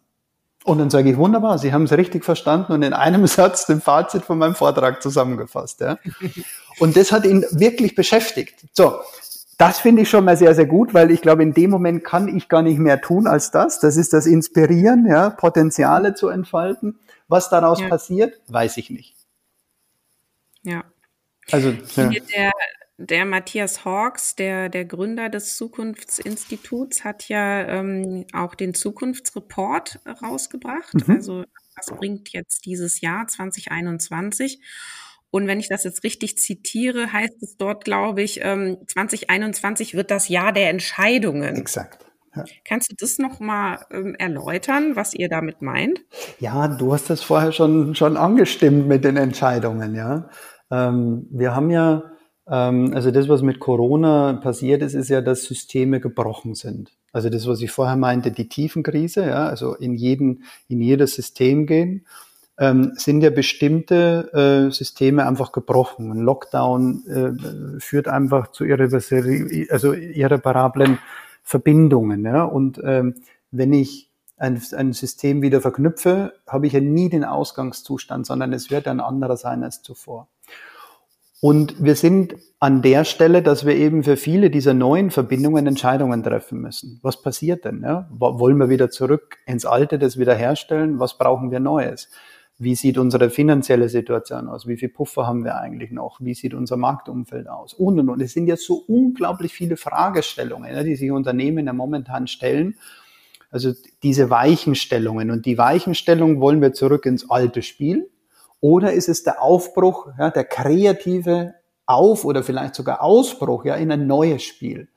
Und 0.65 0.79
dann 0.79 0.89
sage 0.89 1.11
ich, 1.11 1.17
wunderbar, 1.19 1.59
Sie 1.59 1.75
haben 1.75 1.85
es 1.85 1.93
richtig 1.93 2.25
verstanden 2.25 2.73
und 2.73 2.83
in 2.83 2.95
einem 2.95 3.27
Satz 3.27 3.67
den 3.67 3.83
Fazit 3.83 4.23
von 4.25 4.39
meinem 4.39 4.55
Vortrag 4.55 5.03
zusammengefasst. 5.03 5.81
Ja. 5.81 5.99
Und 6.79 6.97
das 6.97 7.13
hat 7.13 7.27
ihn 7.27 7.45
wirklich 7.51 7.95
beschäftigt. 7.97 8.55
So, 8.73 9.01
das 9.59 9.81
finde 9.81 10.03
ich 10.03 10.09
schon 10.09 10.25
mal 10.25 10.37
sehr, 10.37 10.55
sehr 10.55 10.67
gut, 10.67 10.95
weil 10.95 11.11
ich 11.11 11.21
glaube, 11.21 11.43
in 11.43 11.53
dem 11.55 11.71
Moment 11.71 12.05
kann 12.05 12.35
ich 12.35 12.49
gar 12.49 12.63
nicht 12.63 12.79
mehr 12.79 13.01
tun 13.01 13.27
als 13.27 13.51
das. 13.51 13.81
Das 13.81 13.97
ist 13.97 14.13
das 14.13 14.27
Inspirieren, 14.27 15.07
ja, 15.07 15.31
Potenziale 15.31 16.15
zu 16.15 16.29
entfalten. 16.29 17.01
Was 17.27 17.51
daraus 17.51 17.81
ja. 17.81 17.89
passiert, 17.89 18.41
weiß 18.47 18.77
ich 18.77 18.91
nicht. 18.91 19.17
Ja. 20.63 20.85
Also, 21.51 21.75
ja. 21.97 22.09
Der, 22.09 22.53
der 22.97 23.25
Matthias 23.25 23.85
Hawks, 23.85 24.37
der, 24.37 24.69
der 24.69 24.85
Gründer 24.85 25.29
des 25.29 25.57
Zukunftsinstituts, 25.57 27.05
hat 27.05 27.29
ja 27.29 27.67
ähm, 27.67 28.25
auch 28.33 28.55
den 28.55 28.75
Zukunftsreport 28.75 30.01
rausgebracht. 30.23 31.07
Mhm. 31.07 31.15
Also 31.15 31.45
das 31.77 31.87
bringt 31.87 32.33
jetzt 32.33 32.67
dieses 32.67 33.01
Jahr 33.01 33.27
2021. 33.27 34.61
Und 35.31 35.49
wenn 35.49 35.59
ich 35.59 35.69
das 35.69 35.83
jetzt 35.83 36.05
richtig 36.05 36.39
zitiere, 36.39 37.13
heißt 37.13 37.43
es 37.43 37.57
dort, 37.57 37.85
glaube 37.85 38.23
ich, 38.23 38.41
ähm, 38.45 38.79
2021 38.87 39.95
wird 39.95 40.13
das 40.13 40.29
Jahr 40.29 40.53
der 40.53 40.71
Entscheidungen. 40.71 41.57
Exakt. 41.57 42.07
Ja. 42.37 42.45
Kannst 42.65 42.93
du 42.93 42.97
das 42.97 43.19
nochmal 43.19 43.85
ähm, 43.91 44.15
erläutern, 44.17 44.95
was 44.95 45.15
ihr 45.15 45.29
damit 45.29 45.63
meint? 45.63 46.01
Ja, 46.39 46.69
du 46.69 46.93
hast 46.93 47.11
das 47.11 47.23
vorher 47.23 47.51
schon, 47.51 47.97
schon 47.97 48.17
angestimmt 48.17 48.87
mit 48.87 49.05
den 49.05 49.17
Entscheidungen, 49.17 49.97
ja. 49.97 50.29
Ähm, 50.71 51.27
wir 51.31 51.55
haben 51.55 51.71
ja 51.71 52.14
also 52.47 53.11
das, 53.11 53.29
was 53.29 53.41
mit 53.41 53.59
Corona 53.59 54.35
passiert 54.35 54.83
ist, 54.83 54.95
ist 54.95 55.09
ja, 55.09 55.23
dass 55.23 55.45
Systeme 55.45 55.99
gebrochen 56.01 56.55
sind. 56.55 56.93
Also 57.13 57.31
das, 57.31 57.47
was 57.47 57.63
ich 57.63 57.71
vorher 57.71 57.97
meinte, 57.97 58.33
die 58.33 58.49
Tiefenkrise, 58.49 59.27
ja, 59.27 59.47
also 59.47 59.75
in 59.75 59.95
jeden, 59.95 60.45
in 60.69 60.81
jedes 60.81 61.15
System 61.15 61.67
gehen, 61.67 62.05
ähm, 62.59 62.93
sind 62.97 63.23
ja 63.23 63.31
bestimmte 63.31 64.69
äh, 64.69 64.73
Systeme 64.73 65.27
einfach 65.27 65.53
gebrochen. 65.53 66.11
Ein 66.11 66.21
Lockdown 66.21 67.07
äh, 67.07 67.81
führt 67.81 68.09
einfach 68.09 68.49
zu 68.53 68.65
irreversiblen, 68.65 69.67
also 69.71 69.93
irreparablen 69.93 70.99
Verbindungen. 71.43 72.25
Ja? 72.25 72.45
Und 72.45 72.81
ähm, 72.85 73.15
wenn 73.51 73.73
ich 73.73 74.11
ein, 74.37 74.61
ein 74.77 74.93
System 74.93 75.43
wieder 75.43 75.61
verknüpfe, 75.61 76.35
habe 76.47 76.67
ich 76.67 76.73
ja 76.73 76.81
nie 76.81 77.09
den 77.09 77.25
Ausgangszustand, 77.25 78.27
sondern 78.27 78.53
es 78.53 78.71
wird 78.71 78.87
ein 78.89 79.01
anderer 79.01 79.37
sein 79.37 79.63
als 79.63 79.83
zuvor. 79.83 80.29
Und 81.45 81.85
wir 81.85 81.95
sind 81.95 82.37
an 82.59 82.81
der 82.81 83.05
Stelle, 83.05 83.43
dass 83.43 83.67
wir 83.67 83.77
eben 83.77 84.03
für 84.03 84.17
viele 84.17 84.49
dieser 84.49 84.73
neuen 84.73 85.11
Verbindungen 85.11 85.67
Entscheidungen 85.67 86.23
treffen 86.23 86.63
müssen. 86.63 87.01
Was 87.03 87.21
passiert 87.21 87.67
denn? 87.67 87.83
Ja? 87.83 88.09
Wollen 88.11 88.57
wir 88.57 88.71
wieder 88.71 88.89
zurück 88.89 89.37
ins 89.45 89.67
Alte, 89.67 89.99
das 89.99 90.19
wiederherstellen? 90.19 91.01
Was 91.01 91.19
brauchen 91.19 91.51
wir 91.51 91.61
Neues? 91.61 92.09
Wie 92.57 92.75
sieht 92.75 92.97
unsere 92.97 93.29
finanzielle 93.29 93.91
Situation 93.91 94.49
aus? 94.49 94.67
Wie 94.67 94.79
viel 94.79 94.89
Puffer 94.89 95.27
haben 95.27 95.45
wir 95.45 95.61
eigentlich 95.61 95.91
noch? 95.91 96.19
Wie 96.19 96.33
sieht 96.33 96.55
unser 96.55 96.79
Marktumfeld 96.79 97.47
aus? 97.47 97.75
Und, 97.75 98.01
und, 98.01 98.09
und. 98.09 98.23
Es 98.23 98.33
sind 98.33 98.47
jetzt 98.47 98.65
so 98.65 98.83
unglaublich 98.89 99.53
viele 99.53 99.77
Fragestellungen, 99.77 100.83
die 100.87 100.97
sich 100.97 101.11
Unternehmen 101.11 101.67
ja 101.67 101.75
momentan 101.75 102.27
stellen. 102.27 102.77
Also 103.51 103.75
diese 104.03 104.31
Weichenstellungen. 104.31 105.31
Und 105.31 105.45
die 105.45 105.59
Weichenstellung 105.59 106.41
wollen 106.41 106.63
wir 106.63 106.73
zurück 106.73 107.05
ins 107.05 107.29
alte 107.29 107.61
Spiel. 107.61 108.09
Oder 108.65 108.95
ist 108.95 109.11
es 109.11 109.23
der 109.23 109.43
Aufbruch, 109.43 110.09
ja, 110.19 110.31
der 110.31 110.45
kreative 110.45 111.53
Auf- 111.85 112.25
oder 112.25 112.43
vielleicht 112.43 112.75
sogar 112.75 113.03
Ausbruch 113.03 113.67
ja, 113.67 113.75
in 113.75 113.93
ein 113.93 114.07
neues 114.07 114.43
Spiel? 114.43 114.89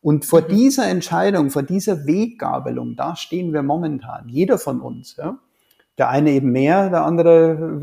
Und 0.00 0.24
vor 0.24 0.40
mhm. 0.40 0.48
dieser 0.48 0.88
Entscheidung, 0.88 1.50
vor 1.50 1.62
dieser 1.62 2.04
Weggabelung, 2.04 2.96
da 2.96 3.14
stehen 3.14 3.52
wir 3.52 3.62
momentan, 3.62 4.28
jeder 4.28 4.58
von 4.58 4.80
uns. 4.80 5.14
Ja. 5.14 5.38
Der 5.98 6.08
eine 6.08 6.32
eben 6.32 6.50
mehr, 6.50 6.90
der 6.90 7.04
andere 7.04 7.78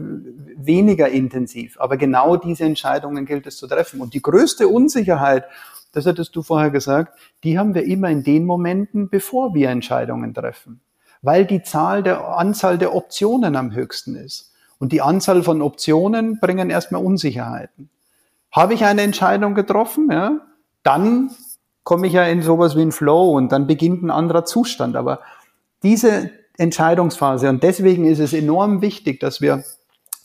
weniger 0.58 1.08
intensiv. 1.08 1.80
Aber 1.80 1.95
genau 1.95 2.36
diese 2.36 2.65
Entscheidungen 2.65 3.25
gilt 3.25 3.47
es 3.47 3.56
zu 3.56 3.67
treffen. 3.67 4.02
Und 4.02 4.13
die 4.13 4.21
größte 4.21 4.67
Unsicherheit, 4.67 5.45
das 5.93 6.06
hattest 6.06 6.36
du 6.36 6.41
vorher 6.41 6.69
gesagt, 6.69 7.17
die 7.45 7.58
haben 7.58 7.73
wir 7.75 7.86
immer 7.86 8.10
in 8.10 8.23
den 8.23 8.45
Momenten, 8.45 9.08
bevor 9.10 9.54
wir 9.54 9.69
Entscheidungen 9.69 10.34
treffen. 10.34 10.82
Weil 11.21 11.45
die 11.45 11.63
Zahl 11.63 12.04
der 12.04 12.28
Anzahl 12.28 12.78
der 12.78 12.93
Optionen 12.93 13.56
am 13.56 13.73
höchsten 13.73 14.17
ist. 14.17 14.48
Und 14.79 14.91
die 14.91 15.01
Anzahl 15.01 15.43
von 15.43 15.61
Optionen 15.61 16.39
bringen 16.39 16.69
erstmal 16.69 17.03
Unsicherheiten. 17.03 17.89
Habe 18.51 18.73
ich 18.73 18.85
eine 18.85 19.01
Entscheidung 19.01 19.53
getroffen, 19.53 20.09
ja, 20.11 20.39
dann 20.83 21.31
komme 21.83 22.07
ich 22.07 22.13
ja 22.13 22.23
in 22.23 22.41
sowas 22.41 22.75
wie 22.75 22.81
ein 22.81 22.91
Flow 22.91 23.31
und 23.31 23.51
dann 23.51 23.67
beginnt 23.67 24.03
ein 24.03 24.11
anderer 24.11 24.45
Zustand. 24.45 24.95
Aber 24.95 25.19
diese 25.83 26.31
Entscheidungsphase. 26.59 27.49
Und 27.49 27.63
deswegen 27.63 28.05
ist 28.05 28.19
es 28.19 28.33
enorm 28.33 28.81
wichtig, 28.81 29.19
dass 29.19 29.39
wir 29.39 29.63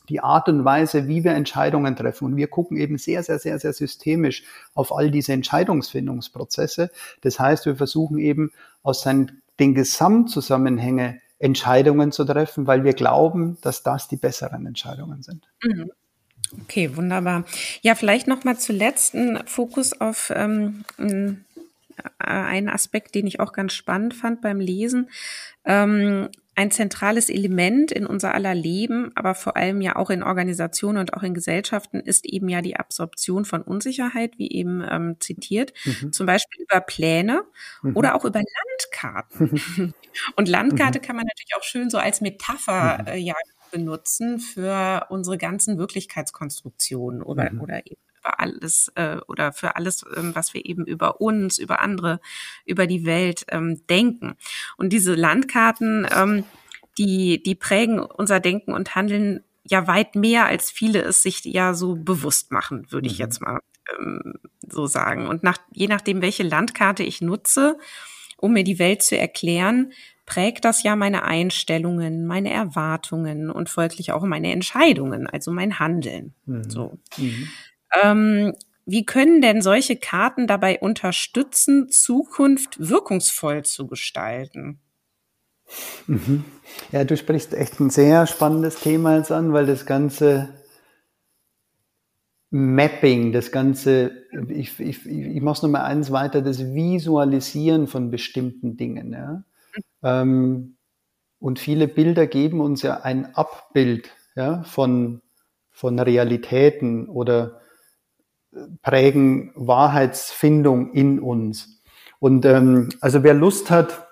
die 0.08 0.20
Art 0.20 0.48
und 0.48 0.64
Weise, 0.64 1.08
wie 1.08 1.24
wir 1.24 1.32
Entscheidungen 1.32 1.96
treffen. 1.96 2.26
Und 2.26 2.36
wir 2.36 2.48
gucken 2.48 2.76
eben 2.76 2.98
sehr, 2.98 3.22
sehr, 3.22 3.38
sehr, 3.38 3.58
sehr 3.58 3.72
systemisch 3.72 4.42
auf 4.74 4.94
all 4.94 5.10
diese 5.10 5.32
Entscheidungsfindungsprozesse. 5.32 6.90
Das 7.22 7.38
heißt, 7.38 7.66
wir 7.66 7.76
versuchen 7.76 8.18
eben 8.18 8.50
aus 8.82 9.02
den 9.02 9.74
Gesamtzusammenhänge 9.74 11.20
Entscheidungen 11.44 12.10
zu 12.10 12.24
treffen, 12.24 12.66
weil 12.66 12.84
wir 12.84 12.94
glauben, 12.94 13.58
dass 13.60 13.82
das 13.82 14.08
die 14.08 14.16
besseren 14.16 14.64
Entscheidungen 14.66 15.22
sind. 15.22 15.46
Mhm. 15.62 15.90
Okay, 16.62 16.96
wunderbar. 16.96 17.44
Ja, 17.82 17.94
vielleicht 17.94 18.28
noch 18.28 18.44
mal 18.44 18.56
zuletzt 18.58 19.14
ein 19.14 19.40
Fokus 19.46 20.00
auf 20.00 20.32
ähm, 20.34 20.84
einen 22.18 22.68
Aspekt, 22.70 23.14
den 23.14 23.26
ich 23.26 23.40
auch 23.40 23.52
ganz 23.52 23.74
spannend 23.74 24.14
fand 24.14 24.40
beim 24.40 24.58
Lesen. 24.58 25.10
Ähm, 25.66 26.30
ein 26.56 26.70
zentrales 26.70 27.28
Element 27.28 27.90
in 27.90 28.06
unser 28.06 28.34
aller 28.34 28.54
Leben, 28.54 29.10
aber 29.14 29.34
vor 29.34 29.56
allem 29.56 29.80
ja 29.80 29.96
auch 29.96 30.10
in 30.10 30.22
Organisationen 30.22 30.98
und 30.98 31.14
auch 31.14 31.22
in 31.22 31.34
Gesellschaften 31.34 32.00
ist 32.00 32.26
eben 32.26 32.48
ja 32.48 32.62
die 32.62 32.76
Absorption 32.76 33.44
von 33.44 33.62
Unsicherheit, 33.62 34.38
wie 34.38 34.50
eben 34.50 34.84
ähm, 34.88 35.16
zitiert, 35.20 35.72
mhm. 35.84 36.12
zum 36.12 36.26
Beispiel 36.26 36.62
über 36.62 36.80
Pläne 36.80 37.42
mhm. 37.82 37.96
oder 37.96 38.14
auch 38.14 38.24
über 38.24 38.40
Landkarten. 38.40 39.94
und 40.36 40.48
Landkarte 40.48 41.00
mhm. 41.00 41.02
kann 41.02 41.16
man 41.16 41.26
natürlich 41.26 41.56
auch 41.56 41.64
schön 41.64 41.90
so 41.90 41.98
als 41.98 42.20
Metapher 42.20 42.98
mhm. 43.02 43.08
äh, 43.08 43.16
ja 43.16 43.34
benutzen 43.72 44.38
für 44.38 45.06
unsere 45.08 45.36
ganzen 45.36 45.78
Wirklichkeitskonstruktionen 45.78 47.22
oder, 47.22 47.50
mhm. 47.50 47.60
oder 47.60 47.78
eben 47.86 48.00
über 48.24 48.40
alles 48.40 48.90
äh, 48.94 49.18
oder 49.28 49.52
für 49.52 49.76
alles, 49.76 50.04
ähm, 50.16 50.34
was 50.34 50.54
wir 50.54 50.64
eben 50.64 50.84
über 50.86 51.20
uns, 51.20 51.58
über 51.58 51.80
andere, 51.80 52.20
über 52.64 52.86
die 52.86 53.04
Welt 53.04 53.44
ähm, 53.48 53.82
denken. 53.88 54.36
Und 54.76 54.92
diese 54.92 55.14
Landkarten, 55.14 56.06
ähm, 56.14 56.44
die, 56.96 57.42
die 57.42 57.54
prägen 57.54 58.00
unser 58.00 58.40
Denken 58.40 58.72
und 58.72 58.94
Handeln 58.94 59.44
ja 59.64 59.86
weit 59.86 60.14
mehr, 60.14 60.46
als 60.46 60.70
viele 60.70 61.02
es 61.02 61.22
sich 61.22 61.44
ja 61.44 61.74
so 61.74 61.96
bewusst 61.96 62.50
machen, 62.50 62.86
würde 62.90 63.06
ich 63.06 63.14
mhm. 63.14 63.24
jetzt 63.24 63.40
mal 63.40 63.60
ähm, 63.98 64.34
so 64.60 64.86
sagen. 64.86 65.26
Und 65.26 65.42
nach, 65.42 65.58
je 65.72 65.88
nachdem, 65.88 66.22
welche 66.22 66.42
Landkarte 66.42 67.02
ich 67.02 67.20
nutze, 67.20 67.78
um 68.36 68.52
mir 68.52 68.64
die 68.64 68.78
Welt 68.78 69.02
zu 69.02 69.16
erklären, 69.18 69.92
prägt 70.26 70.64
das 70.64 70.82
ja 70.82 70.96
meine 70.96 71.24
Einstellungen, 71.24 72.26
meine 72.26 72.50
Erwartungen 72.50 73.50
und 73.50 73.68
folglich 73.68 74.12
auch 74.12 74.22
meine 74.22 74.52
Entscheidungen, 74.52 75.26
also 75.26 75.50
mein 75.50 75.78
Handeln. 75.78 76.34
Mhm. 76.46 76.70
So. 76.70 76.98
Mhm. 77.18 77.48
Ähm, 78.02 78.54
wie 78.86 79.06
können 79.06 79.40
denn 79.40 79.62
solche 79.62 79.96
Karten 79.96 80.46
dabei 80.46 80.78
unterstützen, 80.78 81.88
Zukunft 81.90 82.76
wirkungsvoll 82.78 83.64
zu 83.64 83.86
gestalten? 83.86 84.80
Mhm. 86.06 86.44
Ja, 86.92 87.04
du 87.04 87.16
sprichst 87.16 87.54
echt 87.54 87.80
ein 87.80 87.90
sehr 87.90 88.26
spannendes 88.26 88.76
Thema 88.76 89.16
jetzt 89.16 89.32
an, 89.32 89.52
weil 89.52 89.66
das 89.66 89.86
ganze 89.86 90.50
Mapping, 92.50 93.32
das 93.32 93.50
ganze, 93.50 94.12
ich, 94.48 94.78
ich, 94.78 95.06
ich 95.06 95.42
mache 95.42 95.56
es 95.56 95.62
nochmal 95.62 95.82
eins 95.82 96.12
weiter, 96.12 96.42
das 96.42 96.72
Visualisieren 96.72 97.88
von 97.88 98.10
bestimmten 98.10 98.76
Dingen. 98.76 99.12
Ja? 99.12 100.24
Mhm. 100.24 100.76
Und 101.40 101.58
viele 101.58 101.88
Bilder 101.88 102.26
geben 102.26 102.60
uns 102.60 102.82
ja 102.82 103.00
ein 103.00 103.34
Abbild 103.34 104.10
ja, 104.36 104.62
von, 104.62 105.22
von 105.70 105.98
Realitäten 105.98 107.08
oder 107.08 107.60
prägen 108.82 109.52
Wahrheitsfindung 109.54 110.92
in 110.92 111.20
uns. 111.20 111.80
Und 112.18 112.44
ähm, 112.44 112.90
also 113.00 113.22
wer 113.22 113.34
Lust 113.34 113.70
hat, 113.70 114.08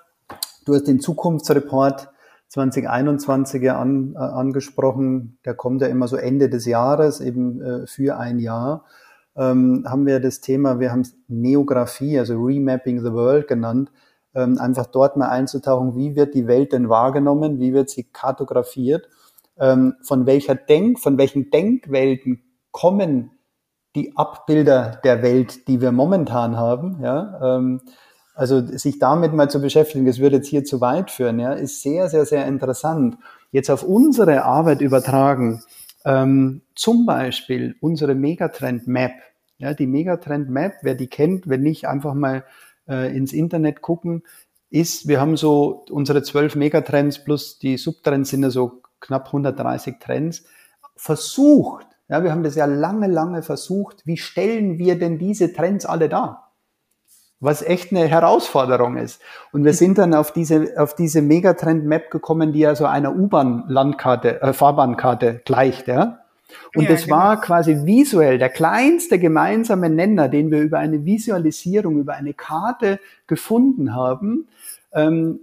du 0.65 0.73
hast 0.73 0.87
den 0.87 0.99
Zukunftsreport 0.99 2.09
2021 2.49 3.63
ja 3.63 3.79
an, 3.79 4.13
äh, 4.13 4.19
angesprochen, 4.19 5.39
der 5.45 5.55
kommt 5.55 5.81
ja 5.81 5.87
immer 5.87 6.07
so 6.07 6.17
Ende 6.17 6.49
des 6.49 6.65
Jahres, 6.65 7.19
eben 7.21 7.61
äh, 7.61 7.87
für 7.87 8.17
ein 8.17 8.39
Jahr, 8.39 8.85
ähm, 9.35 9.85
haben 9.87 10.05
wir 10.05 10.19
das 10.19 10.41
Thema, 10.41 10.79
wir 10.79 10.91
haben 10.91 11.01
es 11.01 11.15
Neografie, 11.27 12.19
also 12.19 12.35
Remapping 12.35 13.03
the 13.03 13.11
World 13.11 13.47
genannt, 13.47 13.91
ähm, 14.35 14.59
einfach 14.59 14.85
dort 14.85 15.17
mal 15.17 15.29
einzutauchen, 15.29 15.95
wie 15.95 16.15
wird 16.15 16.35
die 16.35 16.47
Welt 16.47 16.73
denn 16.73 16.89
wahrgenommen, 16.89 17.59
wie 17.59 17.73
wird 17.73 17.89
sie 17.89 18.03
kartografiert, 18.03 19.09
ähm, 19.57 19.95
von 20.03 20.27
welcher 20.27 20.55
Denk, 20.55 20.99
von 20.99 21.17
welchen 21.17 21.49
Denkwelten 21.49 22.43
kommen 22.71 23.31
die 23.95 24.17
Abbilder 24.17 24.99
der 25.03 25.21
Welt, 25.21 25.67
die 25.67 25.81
wir 25.81 25.91
momentan 25.91 26.57
haben, 26.57 26.99
ja, 27.01 27.57
ähm, 27.57 27.81
also 28.35 28.65
sich 28.65 28.97
damit 28.97 29.33
mal 29.33 29.49
zu 29.49 29.61
beschäftigen, 29.61 30.05
das 30.05 30.17
würde 30.17 30.37
jetzt 30.37 30.47
hier 30.47 30.63
zu 30.63 30.81
weit 30.81 31.11
führen, 31.11 31.39
ja, 31.39 31.53
ist 31.53 31.81
sehr, 31.83 32.09
sehr, 32.09 32.25
sehr 32.25 32.47
interessant. 32.47 33.17
Jetzt 33.51 33.69
auf 33.69 33.83
unsere 33.83 34.43
Arbeit 34.43 34.81
übertragen, 34.81 35.61
ähm, 36.03 36.61
zum 36.75 37.05
Beispiel 37.05 37.75
unsere 37.79 38.15
Megatrend 38.15 38.87
Map. 38.87 39.13
Ja, 39.59 39.73
die 39.73 39.85
Megatrend 39.85 40.49
Map, 40.49 40.73
wer 40.81 40.95
die 40.95 41.07
kennt, 41.07 41.47
wenn 41.47 41.61
nicht, 41.61 41.87
einfach 41.87 42.15
mal 42.15 42.43
äh, 42.87 43.15
ins 43.15 43.33
Internet 43.33 43.81
gucken, 43.81 44.23
ist, 44.71 45.07
wir 45.07 45.21
haben 45.21 45.37
so 45.37 45.85
unsere 45.91 46.23
zwölf 46.23 46.55
Megatrends 46.55 47.23
plus 47.23 47.59
die 47.59 47.77
Subtrends 47.77 48.31
sind 48.31 48.41
ja 48.41 48.49
so 48.49 48.81
knapp 48.99 49.27
130 49.27 49.99
Trends, 49.99 50.43
versucht 50.95 51.85
ja, 52.09 52.23
wir 52.23 52.31
haben 52.31 52.43
das 52.43 52.55
ja 52.55 52.65
lange, 52.65 53.07
lange 53.07 53.43
versucht. 53.43 54.05
Wie 54.05 54.17
stellen 54.17 54.77
wir 54.77 54.99
denn 54.99 55.17
diese 55.17 55.53
Trends 55.53 55.85
alle 55.85 56.09
dar? 56.09 56.51
Was 57.39 57.61
echt 57.61 57.91
eine 57.91 58.07
Herausforderung 58.07 58.97
ist. 58.97 59.21
Und 59.51 59.65
wir 59.65 59.73
sind 59.73 59.97
dann 59.97 60.13
auf 60.13 60.31
diese, 60.31 60.73
auf 60.77 60.95
diese 60.95 61.21
Megatrend-Map 61.21 62.09
gekommen, 62.09 62.53
die 62.53 62.59
ja 62.59 62.75
so 62.75 62.85
einer 62.85 63.15
U-Bahn-Landkarte, 63.15 64.41
äh, 64.41 64.53
Fahrbahnkarte 64.53 65.41
gleicht, 65.45 65.87
ja. 65.87 66.19
Und 66.75 66.83
ja, 66.83 66.89
das 66.89 67.05
genau. 67.05 67.17
war 67.17 67.41
quasi 67.41 67.85
visuell 67.85 68.37
der 68.37 68.49
kleinste 68.49 69.19
gemeinsame 69.19 69.89
Nenner, 69.89 70.29
den 70.29 70.51
wir 70.51 70.61
über 70.61 70.79
eine 70.79 71.05
Visualisierung, 71.05 71.99
über 71.99 72.13
eine 72.13 72.33
Karte 72.33 72.99
gefunden 73.27 73.95
haben, 73.95 74.47
ähm, 74.93 75.39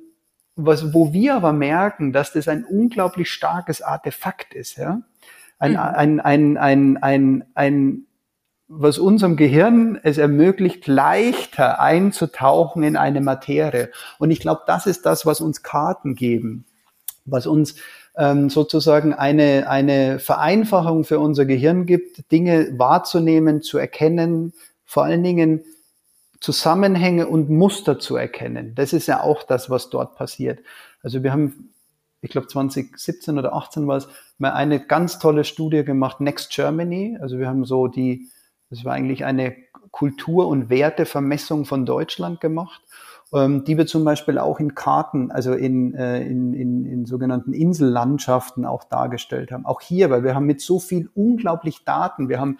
was, 0.56 0.94
wo 0.94 1.12
wir 1.12 1.34
aber 1.34 1.52
merken, 1.52 2.12
dass 2.12 2.32
das 2.32 2.48
ein 2.48 2.64
unglaublich 2.64 3.30
starkes 3.30 3.82
Artefakt 3.82 4.54
ist. 4.54 4.76
Ja? 4.76 5.02
Ein, 5.60 5.72
mhm. 5.72 5.78
ein, 5.78 6.20
ein, 6.20 6.56
ein, 6.56 6.96
ein, 6.96 7.44
ein, 7.54 8.02
was 8.66 8.98
unserem 8.98 9.36
Gehirn 9.36 10.00
es 10.02 10.18
ermöglicht, 10.18 10.86
leichter 10.86 11.80
einzutauchen 11.80 12.82
in 12.82 12.96
eine 12.96 13.20
Materie. 13.20 13.90
Und 14.18 14.30
ich 14.30 14.40
glaube, 14.40 14.62
das 14.66 14.86
ist 14.86 15.06
das, 15.06 15.26
was 15.26 15.40
uns 15.40 15.62
Karten 15.62 16.14
geben, 16.14 16.64
was 17.24 17.46
uns 17.46 17.76
ähm, 18.16 18.50
sozusagen 18.50 19.14
eine, 19.14 19.68
eine 19.68 20.18
Vereinfachung 20.18 21.04
für 21.04 21.20
unser 21.20 21.44
Gehirn 21.44 21.86
gibt, 21.86 22.30
Dinge 22.32 22.78
wahrzunehmen, 22.78 23.62
zu 23.62 23.78
erkennen, 23.78 24.52
vor 24.84 25.04
allen 25.04 25.22
Dingen 25.22 25.62
Zusammenhänge 26.40 27.28
und 27.28 27.50
Muster 27.50 27.98
zu 27.98 28.16
erkennen. 28.16 28.74
Das 28.74 28.92
ist 28.92 29.06
ja 29.06 29.22
auch 29.22 29.42
das, 29.42 29.68
was 29.68 29.90
dort 29.90 30.16
passiert. 30.16 30.60
Also 31.02 31.22
wir 31.22 31.32
haben, 31.32 31.70
ich 32.22 32.30
glaube 32.30 32.48
2017 32.48 33.38
oder 33.38 33.54
18 33.54 33.86
war 33.86 33.96
es, 33.96 34.08
mal 34.38 34.52
eine 34.52 34.80
ganz 34.80 35.18
tolle 35.18 35.44
Studie 35.44 35.84
gemacht, 35.84 36.20
Next 36.20 36.50
Germany. 36.50 37.18
Also 37.20 37.38
wir 37.38 37.48
haben 37.48 37.64
so 37.64 37.86
die, 37.86 38.28
das 38.68 38.84
war 38.84 38.94
eigentlich 38.94 39.24
eine 39.24 39.56
Kultur- 39.90 40.48
und 40.48 40.70
Wertevermessung 40.70 41.64
von 41.64 41.86
Deutschland 41.86 42.40
gemacht 42.40 42.82
ähm, 43.32 43.64
die 43.64 43.78
wir 43.78 43.86
zum 43.86 44.04
Beispiel 44.04 44.38
auch 44.38 44.58
in 44.58 44.74
Karten, 44.74 45.30
also 45.30 45.52
in, 45.52 45.94
äh, 45.94 46.22
in, 46.22 46.52
in, 46.52 46.84
in 46.86 47.06
sogenannten 47.06 47.52
Insellandschaften 47.52 48.64
auch 48.64 48.84
dargestellt 48.84 49.52
haben. 49.52 49.66
Auch 49.66 49.80
hier, 49.80 50.10
weil 50.10 50.24
wir 50.24 50.34
haben 50.34 50.46
mit 50.46 50.60
so 50.60 50.80
viel 50.80 51.08
unglaublich 51.14 51.84
Daten, 51.84 52.28
wir 52.28 52.40
haben 52.40 52.58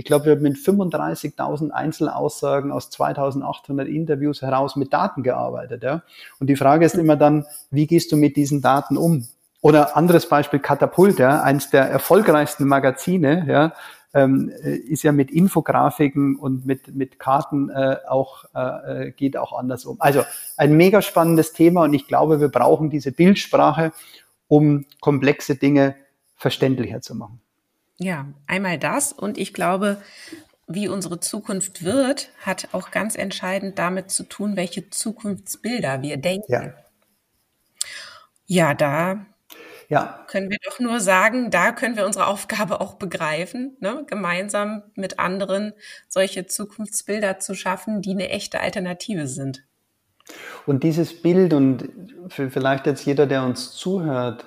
ich 0.00 0.06
glaube, 0.06 0.24
wir 0.24 0.32
haben 0.32 0.40
mit 0.40 0.56
35.000 0.56 1.72
Einzelaussagen 1.72 2.72
aus 2.72 2.90
2.800 2.90 3.84
Interviews 3.84 4.40
heraus 4.40 4.74
mit 4.74 4.94
Daten 4.94 5.22
gearbeitet. 5.22 5.82
Ja? 5.82 6.02
Und 6.38 6.46
die 6.46 6.56
Frage 6.56 6.86
ist 6.86 6.94
immer 6.94 7.16
dann, 7.16 7.44
wie 7.70 7.86
gehst 7.86 8.10
du 8.10 8.16
mit 8.16 8.34
diesen 8.36 8.62
Daten 8.62 8.96
um? 8.96 9.28
Oder 9.60 9.98
anderes 9.98 10.26
Beispiel 10.26 10.58
Katapult, 10.58 11.18
ja, 11.18 11.42
eins 11.42 11.68
der 11.68 11.82
erfolgreichsten 11.82 12.66
Magazine, 12.66 13.44
ja, 13.46 13.74
ähm, 14.14 14.50
äh, 14.62 14.74
ist 14.74 15.02
ja 15.02 15.12
mit 15.12 15.30
Infografiken 15.30 16.36
und 16.36 16.64
mit, 16.64 16.94
mit 16.94 17.18
Karten 17.18 17.68
äh, 17.68 17.96
auch, 18.08 18.46
äh, 18.54 19.08
äh, 19.08 19.10
geht 19.10 19.36
auch 19.36 19.52
anders 19.52 19.84
um. 19.84 20.00
Also 20.00 20.22
ein 20.56 20.78
mega 20.78 21.02
spannendes 21.02 21.52
Thema 21.52 21.84
und 21.84 21.92
ich 21.92 22.08
glaube, 22.08 22.40
wir 22.40 22.48
brauchen 22.48 22.88
diese 22.88 23.12
Bildsprache, 23.12 23.92
um 24.48 24.86
komplexe 25.02 25.56
Dinge 25.56 25.94
verständlicher 26.36 27.02
zu 27.02 27.14
machen. 27.14 27.42
Ja, 28.02 28.26
einmal 28.46 28.78
das 28.78 29.12
und 29.12 29.36
ich 29.36 29.52
glaube, 29.52 30.00
wie 30.66 30.88
unsere 30.88 31.20
Zukunft 31.20 31.84
wird, 31.84 32.30
hat 32.40 32.68
auch 32.72 32.90
ganz 32.92 33.14
entscheidend 33.14 33.78
damit 33.78 34.10
zu 34.10 34.22
tun, 34.22 34.56
welche 34.56 34.88
Zukunftsbilder 34.88 36.00
wir 36.00 36.16
denken. 36.16 36.72
Ja, 38.46 38.68
ja 38.68 38.74
da 38.74 39.26
ja. 39.90 40.24
können 40.28 40.48
wir 40.48 40.56
doch 40.64 40.80
nur 40.80 41.00
sagen, 41.00 41.50
da 41.50 41.72
können 41.72 41.96
wir 41.96 42.06
unsere 42.06 42.26
Aufgabe 42.26 42.80
auch 42.80 42.94
begreifen, 42.94 43.76
ne? 43.80 44.04
gemeinsam 44.06 44.82
mit 44.94 45.18
anderen 45.18 45.74
solche 46.08 46.46
Zukunftsbilder 46.46 47.38
zu 47.38 47.54
schaffen, 47.54 48.00
die 48.00 48.12
eine 48.12 48.30
echte 48.30 48.60
Alternative 48.60 49.26
sind. 49.26 49.64
Und 50.64 50.84
dieses 50.84 51.20
Bild 51.20 51.52
und 51.52 51.90
vielleicht 52.28 52.86
jetzt 52.86 53.04
jeder, 53.04 53.26
der 53.26 53.42
uns 53.42 53.72
zuhört, 53.72 54.46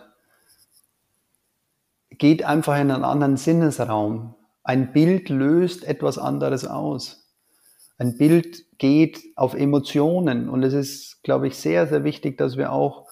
geht 2.18 2.44
einfach 2.44 2.80
in 2.80 2.92
einen 2.92 3.04
anderen 3.04 3.38
Sinnesraum. 3.38 4.36
Ein 4.64 4.94
Bild 4.94 5.30
löst 5.30 5.84
etwas 5.84 6.18
anderes 6.18 6.66
aus. 6.66 7.24
Ein 7.98 8.18
Bild 8.18 8.66
geht 8.78 9.22
auf 9.36 9.54
Emotionen 9.54 10.50
und 10.50 10.64
es 10.64 10.74
ist, 10.74 11.24
glaube 11.24 11.48
ich, 11.48 11.58
sehr, 11.58 11.88
sehr 11.88 12.04
wichtig, 12.04 12.38
dass 12.38 12.58
wir 12.58 12.72
auch 12.72 13.06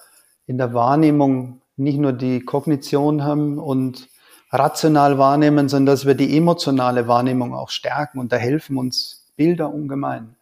in 0.46 0.58
der 0.58 0.74
Wahrnehmung 0.74 1.62
nicht 1.76 1.98
nur 1.98 2.12
die 2.12 2.40
Kognition 2.40 3.24
haben 3.24 3.58
und 3.58 4.08
rational 4.50 5.18
wahrnehmen, 5.18 5.68
sondern 5.68 5.94
dass 5.94 6.06
wir 6.06 6.14
die 6.14 6.36
emotionale 6.36 7.08
Wahrnehmung 7.08 7.54
auch 7.54 7.70
stärken 7.70 8.18
und 8.18 8.32
da 8.32 8.36
helfen 8.36 8.76
uns 8.76 9.32
Bilder 9.36 9.72
ungemein. 9.72 10.36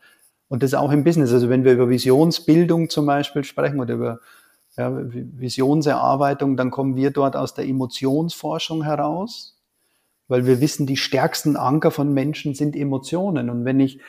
Und 0.48 0.64
das 0.64 0.74
auch 0.74 0.90
im 0.90 1.04
Business. 1.04 1.32
Also 1.32 1.48
wenn 1.48 1.62
wir 1.64 1.72
über 1.72 1.88
Visionsbildung 1.88 2.90
zum 2.90 3.06
Beispiel 3.06 3.44
sprechen 3.44 3.78
oder 3.78 3.94
über 3.94 4.18
ja, 4.76 4.90
Visionserarbeitung, 4.94 6.56
dann 6.56 6.70
kommen 6.70 6.96
wir 6.96 7.10
dort 7.10 7.36
aus 7.36 7.54
der 7.54 7.66
Emotionsforschung 7.66 8.84
heraus, 8.84 9.58
weil 10.28 10.46
wir 10.46 10.60
wissen, 10.60 10.86
die 10.86 10.96
stärksten 10.96 11.56
Anker 11.56 11.90
von 11.90 12.12
Menschen 12.12 12.54
sind 12.54 12.76
Emotionen. 12.76 13.50
Und 13.50 13.64
wenn 13.64 13.80
ich 13.80 14.00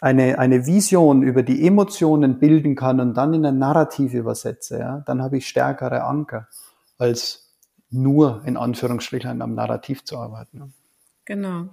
eine, 0.00 0.38
eine 0.38 0.66
Vision 0.66 1.22
über 1.22 1.42
die 1.42 1.66
Emotionen 1.66 2.38
bilden 2.38 2.74
kann 2.74 3.00
und 3.00 3.14
dann 3.14 3.32
in 3.32 3.46
ein 3.46 3.58
Narrativ 3.58 4.12
übersetze, 4.12 4.78
ja, 4.78 5.02
dann 5.06 5.22
habe 5.22 5.38
ich 5.38 5.48
stärkere 5.48 6.04
Anker, 6.04 6.48
als 6.98 7.54
nur 7.90 8.42
in 8.44 8.56
Anführungsstrichen 8.56 9.40
am 9.40 9.54
Narrativ 9.54 10.04
zu 10.04 10.18
arbeiten. 10.18 10.74
Genau. 11.24 11.68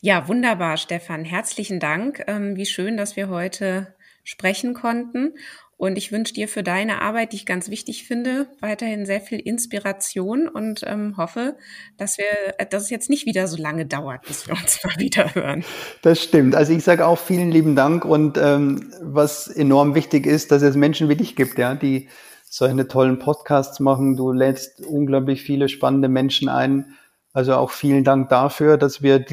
Ja, 0.00 0.28
wunderbar, 0.28 0.76
Stefan. 0.76 1.24
Herzlichen 1.24 1.80
Dank. 1.80 2.24
Ähm, 2.26 2.56
wie 2.56 2.64
schön, 2.64 2.96
dass 2.96 3.16
wir 3.16 3.28
heute 3.28 3.94
sprechen 4.24 4.72
konnten. 4.72 5.34
Und 5.78 5.96
ich 5.96 6.10
wünsche 6.10 6.34
dir 6.34 6.48
für 6.48 6.64
deine 6.64 7.00
Arbeit, 7.02 7.32
die 7.32 7.36
ich 7.36 7.46
ganz 7.46 7.70
wichtig 7.70 8.04
finde, 8.04 8.48
weiterhin 8.60 9.06
sehr 9.06 9.20
viel 9.20 9.38
Inspiration 9.38 10.48
und 10.48 10.82
ähm, 10.84 11.16
hoffe, 11.16 11.56
dass 11.96 12.18
wir, 12.18 12.24
äh, 12.58 12.66
dass 12.66 12.82
es 12.82 12.90
jetzt 12.90 13.08
nicht 13.08 13.26
wieder 13.26 13.46
so 13.46 13.56
lange 13.56 13.86
dauert, 13.86 14.22
bis 14.26 14.48
wir 14.48 14.56
uns 14.56 14.80
mal 14.84 14.96
wieder 14.98 15.36
hören. 15.36 15.64
Das 16.02 16.20
stimmt. 16.20 16.56
Also 16.56 16.72
ich 16.72 16.82
sage 16.82 17.06
auch 17.06 17.16
vielen 17.16 17.52
lieben 17.52 17.76
Dank 17.76 18.04
und 18.04 18.36
ähm, 18.38 18.92
was 19.00 19.46
enorm 19.46 19.94
wichtig 19.94 20.26
ist, 20.26 20.50
dass 20.50 20.62
es 20.62 20.74
Menschen 20.74 21.08
wie 21.08 21.14
dich 21.14 21.36
gibt, 21.36 21.58
ja, 21.58 21.76
die 21.76 22.08
solche 22.50 22.88
tollen 22.88 23.20
Podcasts 23.20 23.78
machen. 23.78 24.16
Du 24.16 24.32
lädst 24.32 24.80
unglaublich 24.80 25.42
viele 25.42 25.68
spannende 25.68 26.08
Menschen 26.08 26.48
ein. 26.48 26.96
Also 27.32 27.54
auch 27.54 27.70
vielen 27.70 28.02
Dank 28.02 28.30
dafür, 28.30 28.78
dass 28.78 29.00
wir, 29.00 29.24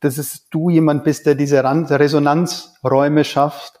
dass 0.00 0.18
es 0.18 0.48
du 0.48 0.68
jemand 0.68 1.04
bist, 1.04 1.26
der 1.26 1.36
diese 1.36 1.62
Resonanzräume 1.62 3.22
schafft. 3.22 3.78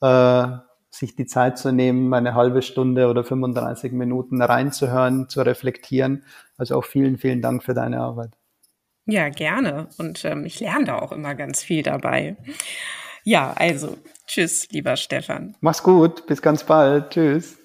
Äh, 0.00 0.67
sich 0.90 1.14
die 1.14 1.26
Zeit 1.26 1.58
zu 1.58 1.72
nehmen, 1.72 2.12
eine 2.14 2.34
halbe 2.34 2.62
Stunde 2.62 3.08
oder 3.08 3.24
35 3.24 3.92
Minuten 3.92 4.40
reinzuhören, 4.42 5.28
zu 5.28 5.42
reflektieren. 5.42 6.24
Also 6.56 6.76
auch 6.76 6.84
vielen, 6.84 7.18
vielen 7.18 7.42
Dank 7.42 7.62
für 7.62 7.74
deine 7.74 8.00
Arbeit. 8.00 8.32
Ja, 9.06 9.28
gerne. 9.30 9.88
Und 9.98 10.24
ähm, 10.24 10.44
ich 10.44 10.60
lerne 10.60 10.84
da 10.86 10.98
auch 10.98 11.12
immer 11.12 11.34
ganz 11.34 11.62
viel 11.62 11.82
dabei. 11.82 12.36
Ja, 13.24 13.52
also, 13.56 13.96
tschüss, 14.26 14.68
lieber 14.70 14.96
Stefan. 14.96 15.56
Mach's 15.60 15.82
gut, 15.82 16.26
bis 16.26 16.42
ganz 16.42 16.64
bald. 16.64 17.10
Tschüss. 17.10 17.58